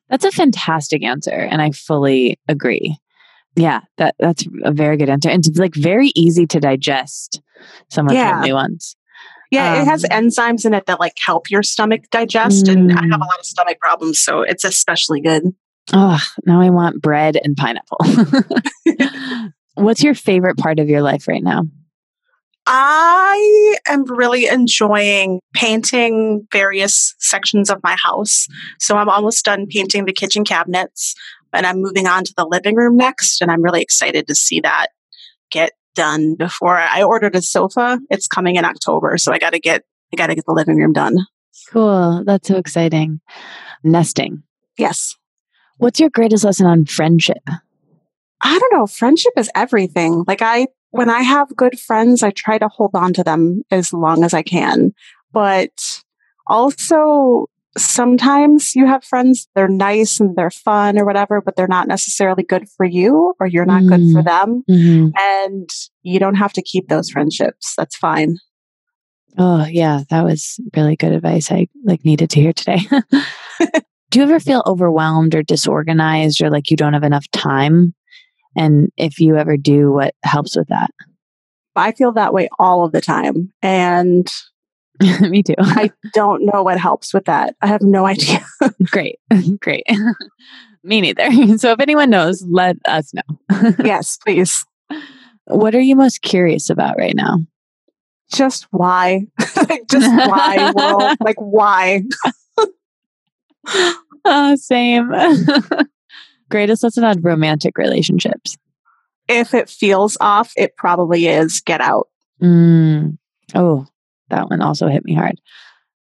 [0.10, 2.98] That's a fantastic answer, and I fully agree.
[3.56, 5.30] Yeah, that that's a very good answer.
[5.30, 7.42] And it's like very easy to digest
[7.90, 8.40] some of yeah.
[8.40, 8.96] the new ones.
[9.52, 12.66] Yeah, um, it has um, enzymes in it that like help your stomach digest.
[12.66, 12.74] Mm.
[12.74, 13.28] And I have a mm.
[13.28, 15.54] lot of stomach problems, so it's especially good.
[15.92, 18.00] Oh, now I want bread and pineapple.
[19.74, 21.64] What's your favorite part of your life right now?
[22.72, 28.48] I am really enjoying painting various sections of my house.
[28.80, 31.16] So I'm almost done painting the kitchen cabinets
[31.52, 33.42] and I'm moving on to the living room next.
[33.42, 34.90] And I'm really excited to see that
[35.50, 38.00] get done before I ordered a sofa.
[38.10, 39.84] It's coming in October, so I got to get
[40.14, 41.18] I got to get the living room done.
[41.70, 42.24] Cool.
[42.26, 43.20] That's so exciting.
[43.84, 44.44] Nesting.
[44.78, 45.18] Yes.
[45.78, 47.44] What's your greatest lesson on friendship?
[48.42, 48.88] I don't know.
[48.88, 50.24] Friendship is everything.
[50.26, 53.92] Like I when I have good friends, I try to hold on to them as
[53.92, 54.94] long as I can.
[55.34, 56.02] But
[56.48, 57.48] also
[57.78, 62.44] sometimes you have friends, they're nice and they're fun or whatever, but they're not necessarily
[62.44, 64.26] good for you or you're not mm good for mm.
[64.26, 64.64] them.
[64.70, 65.08] Mm-hmm.
[65.18, 65.70] And
[66.04, 67.74] you don't have to keep those friendships.
[67.76, 68.38] That's fine.
[69.38, 72.80] Oh, yeah, that was really good advice I like needed to hear today.
[74.10, 77.94] do you ever feel overwhelmed or disorganized or like you don't have enough time?
[78.56, 80.92] And if you ever do, what helps with that?
[81.76, 83.54] I feel that way all of the time.
[83.62, 84.28] And
[85.22, 85.56] Me too.
[85.60, 87.56] I don't know what helps with that.
[87.62, 88.44] I have no idea.
[88.86, 89.20] great.
[89.62, 89.86] Great.
[90.84, 91.58] Me neither.
[91.58, 93.74] So if anyone knows, let us know.
[93.84, 94.66] yes, please.
[95.46, 97.40] What are you most curious about right now?
[98.32, 99.26] Just why?
[99.90, 101.18] just why world?
[101.20, 102.04] Like why?
[104.26, 105.12] oh, same.
[106.50, 108.58] Greatest lesson on romantic relationships.
[109.28, 112.08] If it feels off, it probably is get out.
[112.42, 113.18] Mm.
[113.56, 113.88] Oh,
[114.30, 115.40] that one also hit me hard.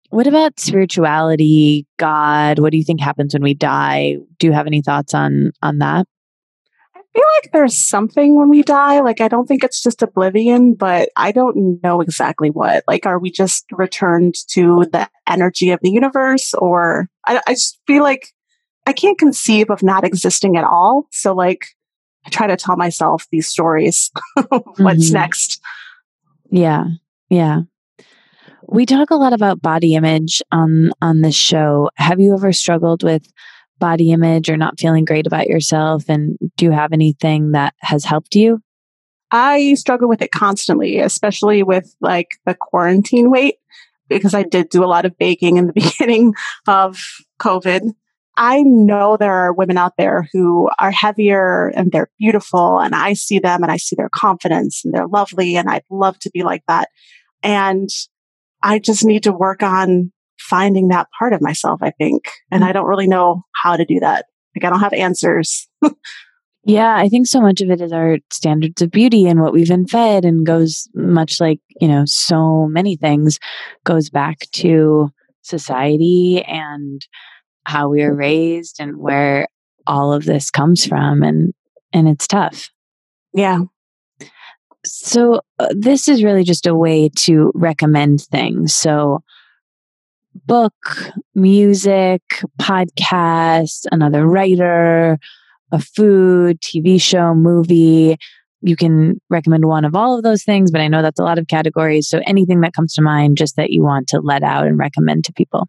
[0.09, 2.59] What about spirituality, God?
[2.59, 4.17] What do you think happens when we die?
[4.39, 6.07] Do you have any thoughts on on that?
[6.95, 9.01] I feel like there's something when we die.
[9.01, 12.85] Like I don't think it's just oblivion, but I don't know exactly what.
[12.87, 17.79] Like, are we just returned to the energy of the universe, or I, I just
[17.85, 18.29] feel like
[18.85, 21.07] I can't conceive of not existing at all.
[21.11, 21.65] So, like,
[22.25, 24.09] I try to tell myself these stories.
[24.47, 25.13] What's mm-hmm.
[25.13, 25.61] next?
[26.49, 26.85] Yeah,
[27.29, 27.61] yeah.
[28.69, 31.89] We talk a lot about body image on on this show.
[31.95, 33.31] Have you ever struggled with
[33.79, 38.03] body image or not feeling great about yourself and do you have anything that has
[38.03, 38.61] helped you?
[39.31, 43.55] I struggle with it constantly, especially with like the quarantine weight
[44.09, 46.33] because I did do a lot of baking in the beginning
[46.67, 46.99] of
[47.39, 47.91] COVID.
[48.35, 53.13] I know there are women out there who are heavier and they're beautiful and I
[53.13, 56.43] see them and I see their confidence and they're lovely and I'd love to be
[56.43, 56.89] like that.
[57.41, 57.89] And
[58.63, 62.29] I just need to work on finding that part of myself, I think.
[62.51, 62.73] And I mm.
[62.73, 64.25] don't really know how to do that.
[64.55, 65.67] Like, I don't have answers.
[66.63, 69.67] yeah, I think so much of it is our standards of beauty and what we've
[69.67, 73.39] been fed, and goes much like, you know, so many things
[73.83, 75.09] goes back to
[75.43, 77.05] society and
[77.65, 79.47] how we were raised and where
[79.85, 81.23] all of this comes from.
[81.23, 81.53] And,
[81.93, 82.69] and it's tough.
[83.33, 83.61] Yeah.
[84.85, 88.73] So, uh, this is really just a way to recommend things.
[88.73, 89.23] So,
[90.45, 90.73] book,
[91.35, 92.21] music,
[92.59, 95.17] podcast, another writer,
[95.71, 98.17] a food, TV show, movie.
[98.61, 101.37] You can recommend one of all of those things, but I know that's a lot
[101.37, 102.09] of categories.
[102.09, 105.25] So anything that comes to mind, just that you want to let out and recommend
[105.25, 105.67] to people.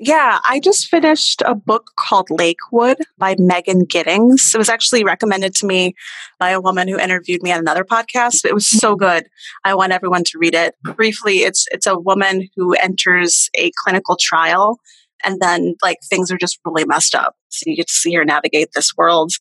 [0.00, 4.52] Yeah, I just finished a book called Lakewood by Megan Giddings.
[4.54, 5.96] It was actually recommended to me
[6.38, 8.44] by a woman who interviewed me on another podcast.
[8.44, 9.04] It was so mm-hmm.
[9.04, 9.28] good.
[9.64, 10.76] I want everyone to read it.
[10.84, 14.78] Briefly, it's it's a woman who enters a clinical trial
[15.24, 17.34] and then like things are just really messed up.
[17.48, 19.32] So you get to see her navigate this world.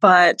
[0.00, 0.40] But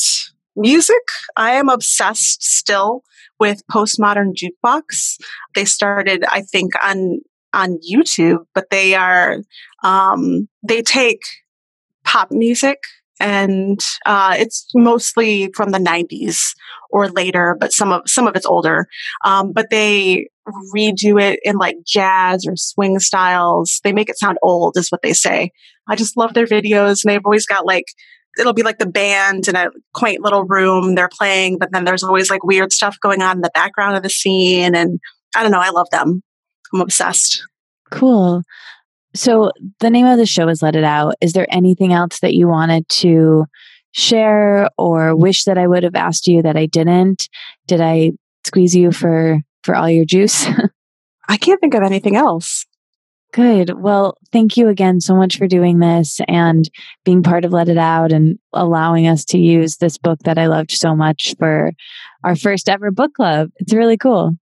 [0.54, 1.02] music,
[1.36, 3.02] I am obsessed still
[3.40, 5.16] with postmodern jukebox.
[5.56, 7.20] They started, I think, on
[7.56, 9.38] on YouTube, but they are
[9.82, 11.22] um, they take
[12.04, 12.78] pop music
[13.18, 16.36] and uh, it's mostly from the 90s
[16.90, 18.86] or later but some of some of it's older.
[19.24, 20.28] Um, but they
[20.74, 23.80] redo it in like jazz or swing styles.
[23.82, 25.50] They make it sound old is what they say.
[25.88, 27.86] I just love their videos and they've always got like
[28.38, 32.02] it'll be like the band in a quaint little room they're playing but then there's
[32.02, 35.00] always like weird stuff going on in the background of the scene and
[35.34, 36.22] i don't know i love them
[36.72, 37.46] i'm obsessed
[37.90, 38.42] cool
[39.16, 41.14] so the name of the show is Let It Out.
[41.20, 43.46] Is there anything else that you wanted to
[43.92, 47.28] share or wish that I would have asked you that I didn't?
[47.66, 48.12] Did I
[48.44, 50.46] squeeze you for for all your juice?
[51.28, 52.66] I can't think of anything else.
[53.32, 53.80] Good.
[53.80, 56.68] Well, thank you again so much for doing this and
[57.04, 60.46] being part of Let It Out and allowing us to use this book that I
[60.46, 61.72] loved so much for
[62.22, 63.50] our first ever book club.
[63.56, 64.36] It's really cool.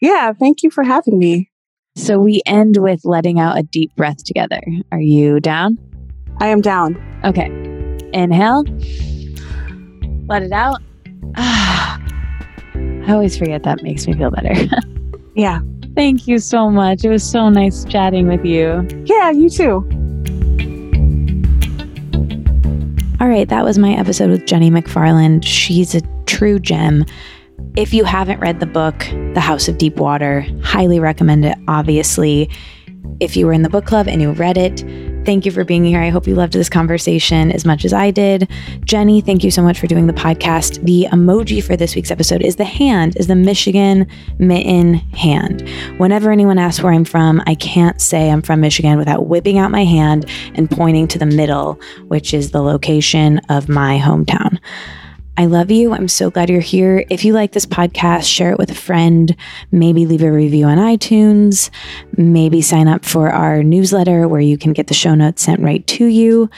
[0.00, 1.50] Yeah, thank you for having me.
[1.96, 4.60] So we end with letting out a deep breath together.
[4.90, 5.78] Are you down?
[6.40, 6.96] I am down.
[7.24, 7.46] Okay.
[8.12, 8.64] Inhale.
[10.26, 10.82] Let it out.
[11.36, 12.00] I
[13.08, 14.54] always forget that makes me feel better.
[15.36, 15.60] yeah.
[15.94, 17.04] Thank you so much.
[17.04, 18.84] It was so nice chatting with you.
[19.04, 19.86] Yeah, you too.
[23.20, 25.44] All right, that was my episode with Jeni McFarland.
[25.46, 27.04] She's a true gem.
[27.76, 29.00] If you haven't read the book,
[29.34, 32.48] The House of Deep Water, highly recommend it, obviously.
[33.18, 34.78] If you were in the book club and you read it,
[35.26, 36.00] thank you for being here.
[36.00, 38.42] I hope you loved this conversation as much as I did.
[38.82, 40.84] Jeni, thank you so much for doing the podcast.
[40.84, 44.06] The emoji for this week's episode is the hand, is the Michigan
[44.38, 45.68] mitten hand.
[45.98, 49.72] Whenever anyone asks where I'm from, I can't say I'm from Michigan without whipping out
[49.72, 54.60] my hand and pointing to the middle, which is the location of my hometown.
[55.36, 55.92] I love you.
[55.92, 57.04] I'm so glad you're here.
[57.10, 59.34] If you like this podcast, share it with a friend.
[59.72, 61.70] Maybe leave a review on iTunes.
[62.16, 65.84] Maybe sign up for our newsletter where you can get the show notes sent right
[65.88, 66.48] to you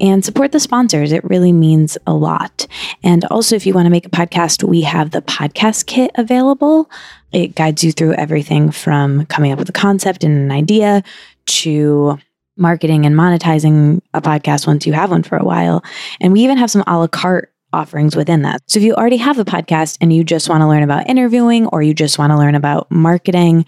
[0.00, 1.12] and support the sponsors.
[1.12, 2.66] It really means a lot.
[3.04, 6.90] And also, if you want to make a podcast, we have the podcast kit available.
[7.30, 11.04] It guides you through everything from coming up with a concept and an idea
[11.46, 12.18] to
[12.56, 15.84] marketing and monetizing a podcast once you have one for a while.
[16.20, 18.62] And we even have some a la carte offerings within that.
[18.66, 21.66] So if you already have a podcast and you just want to learn about interviewing
[21.66, 23.66] or you just want to learn about marketing,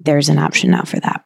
[0.00, 1.24] there's an option now for that.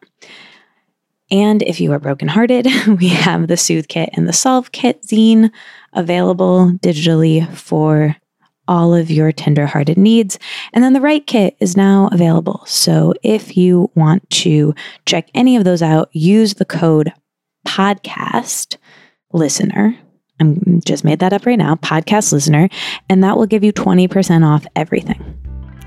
[1.30, 2.66] And if you are brokenhearted,
[3.00, 5.50] we have the Soothe Kit and the Solve Kit zine
[5.92, 8.16] available digitally for
[8.66, 10.38] all of your tenderhearted needs.
[10.72, 12.62] And then the Write Kit is now available.
[12.66, 14.74] So if you want to
[15.06, 17.12] check any of those out, use the code
[17.66, 18.76] podcast
[19.32, 19.98] listener
[20.40, 22.68] I'm just made that up right now, podcast listener,
[23.08, 25.22] and that will give you 20% off everything.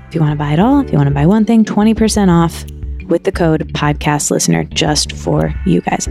[0.08, 2.28] If you want to buy it all, if you want to buy one thing, 20%
[2.30, 2.64] off
[3.08, 6.08] with the code podcast listener just for you guys.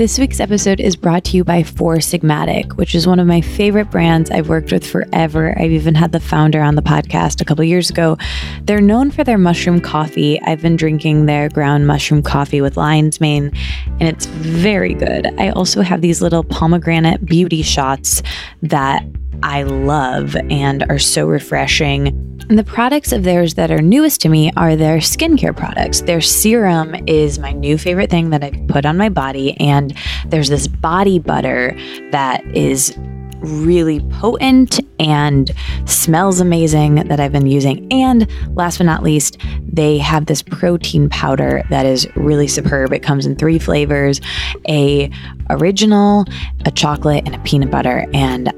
[0.00, 3.42] This week's episode is brought to you by Four Sigmatic, which is one of my
[3.42, 5.54] favorite brands I've worked with forever.
[5.58, 8.16] I've even had the founder on the podcast a couple years ago.
[8.62, 10.40] They're known for their mushroom coffee.
[10.40, 13.52] I've been drinking their ground mushroom coffee with lion's mane,
[14.00, 15.38] and it's very good.
[15.38, 18.22] I also have these little pomegranate beauty shots
[18.62, 19.04] that
[19.42, 22.08] I love and are so refreshing.
[22.48, 26.00] And the products of theirs that are newest to me are their skincare products.
[26.02, 29.58] Their serum is my new favorite thing that I've put on my body.
[29.60, 29.96] And
[30.26, 31.74] there's this body butter
[32.10, 32.96] that is
[33.40, 35.50] really potent and
[35.86, 37.90] smells amazing that I've been using.
[37.92, 42.92] And last but not least, they have this protein powder that is really superb.
[42.92, 44.20] It comes in three flavors,
[44.68, 45.10] a
[45.48, 46.26] original,
[46.66, 48.06] a chocolate, and a peanut butter.
[48.12, 48.52] And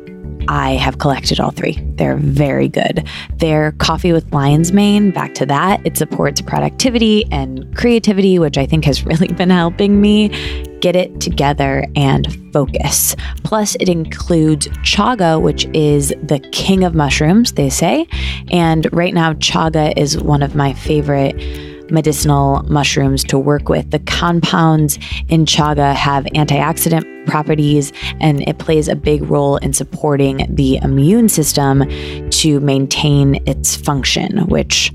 [0.49, 1.79] I have collected all three.
[1.97, 3.09] They're very good.
[3.37, 8.67] Their coffee with lion's mane, back to that, it supports productivity and creativity, which I
[8.67, 10.29] think has really been helping me.
[10.83, 13.15] get it together and focus.
[13.45, 18.05] Plus, it includes chaga, which is the king of mushrooms, they say.
[18.51, 21.37] And right now, chaga is one of my favorite
[21.93, 23.91] medicinal mushrooms to work with.
[23.91, 24.99] The compounds
[25.29, 31.29] in chaga have antioxidant properties, and it plays a big role in supporting the immune
[31.29, 31.85] system
[32.31, 34.93] to maintain its function, which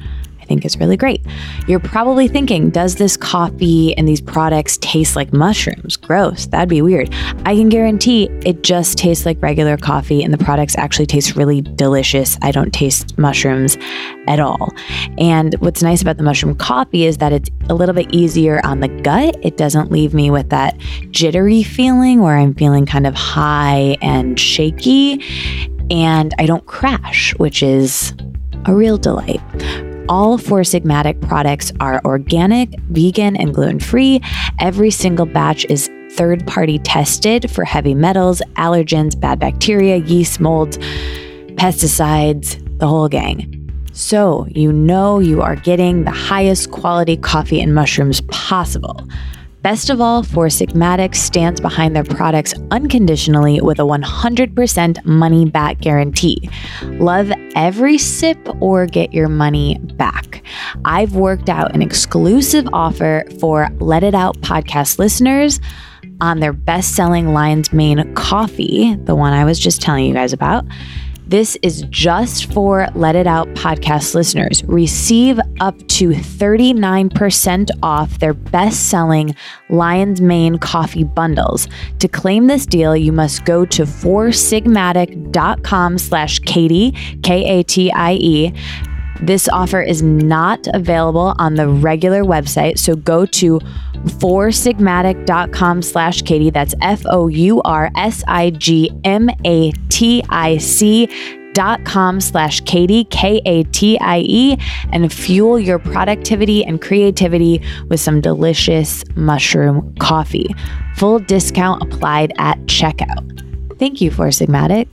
[0.47, 1.25] think is really great.
[1.67, 5.97] You're probably thinking, does this coffee and these products taste like mushrooms?
[5.97, 6.47] Gross.
[6.47, 7.13] That'd be weird.
[7.45, 11.61] I can guarantee it just tastes like regular coffee and the products actually taste really
[11.61, 12.37] delicious.
[12.41, 13.77] I don't taste mushrooms
[14.27, 14.73] at all.
[15.17, 18.79] And what's nice about the mushroom coffee is that it's a little bit easier on
[18.79, 19.35] the gut.
[19.41, 20.77] It doesn't leave me with that
[21.11, 25.23] jittery feeling where I'm feeling kind of high and shaky.
[25.89, 28.13] And I don't crash, which is
[28.65, 29.41] a real delight.
[30.09, 34.21] All Four Sigmatic products are organic, vegan, and gluten free.
[34.59, 40.77] Every single batch is third party tested for heavy metals, allergens, bad bacteria, yeast, molds,
[41.57, 43.53] pesticides, the whole gang.
[43.91, 49.05] So you know you are getting the highest quality coffee and mushrooms possible.
[49.63, 55.81] Best of all, Four Sigmatic stands behind their products unconditionally with a 100% money back
[55.81, 56.49] guarantee.
[56.83, 60.43] Love every sip or get your money back.
[60.85, 65.59] I've worked out an exclusive offer for Let It Out podcast listeners
[66.21, 70.33] on their best selling Lion's Mane coffee, the one I was just telling you guys
[70.33, 70.65] about.
[71.27, 74.63] This is just for Let It Out podcast listeners.
[74.63, 79.35] Receive up to 39% off their best selling
[79.67, 81.67] Lion's Mane coffee bundles.
[81.99, 86.91] To claim this deal, you must go to foursigmatic.com slash Katie,
[87.23, 88.53] K A T I E.
[89.21, 93.59] This offer is not available on the regular website, so go to
[94.19, 96.49] foursigmatic.com slash Katie.
[96.49, 101.07] That's F O U R S I G M A T I C
[101.53, 104.57] dot com slash Katie, K A T I E,
[104.91, 110.47] and fuel your productivity and creativity with some delicious mushroom coffee.
[110.95, 113.79] Full discount applied at checkout.
[113.79, 114.87] Thank you, Four Sigmatic.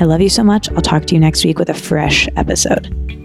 [0.00, 0.70] I love you so much.
[0.70, 3.19] I'll talk to you next week with a fresh episode.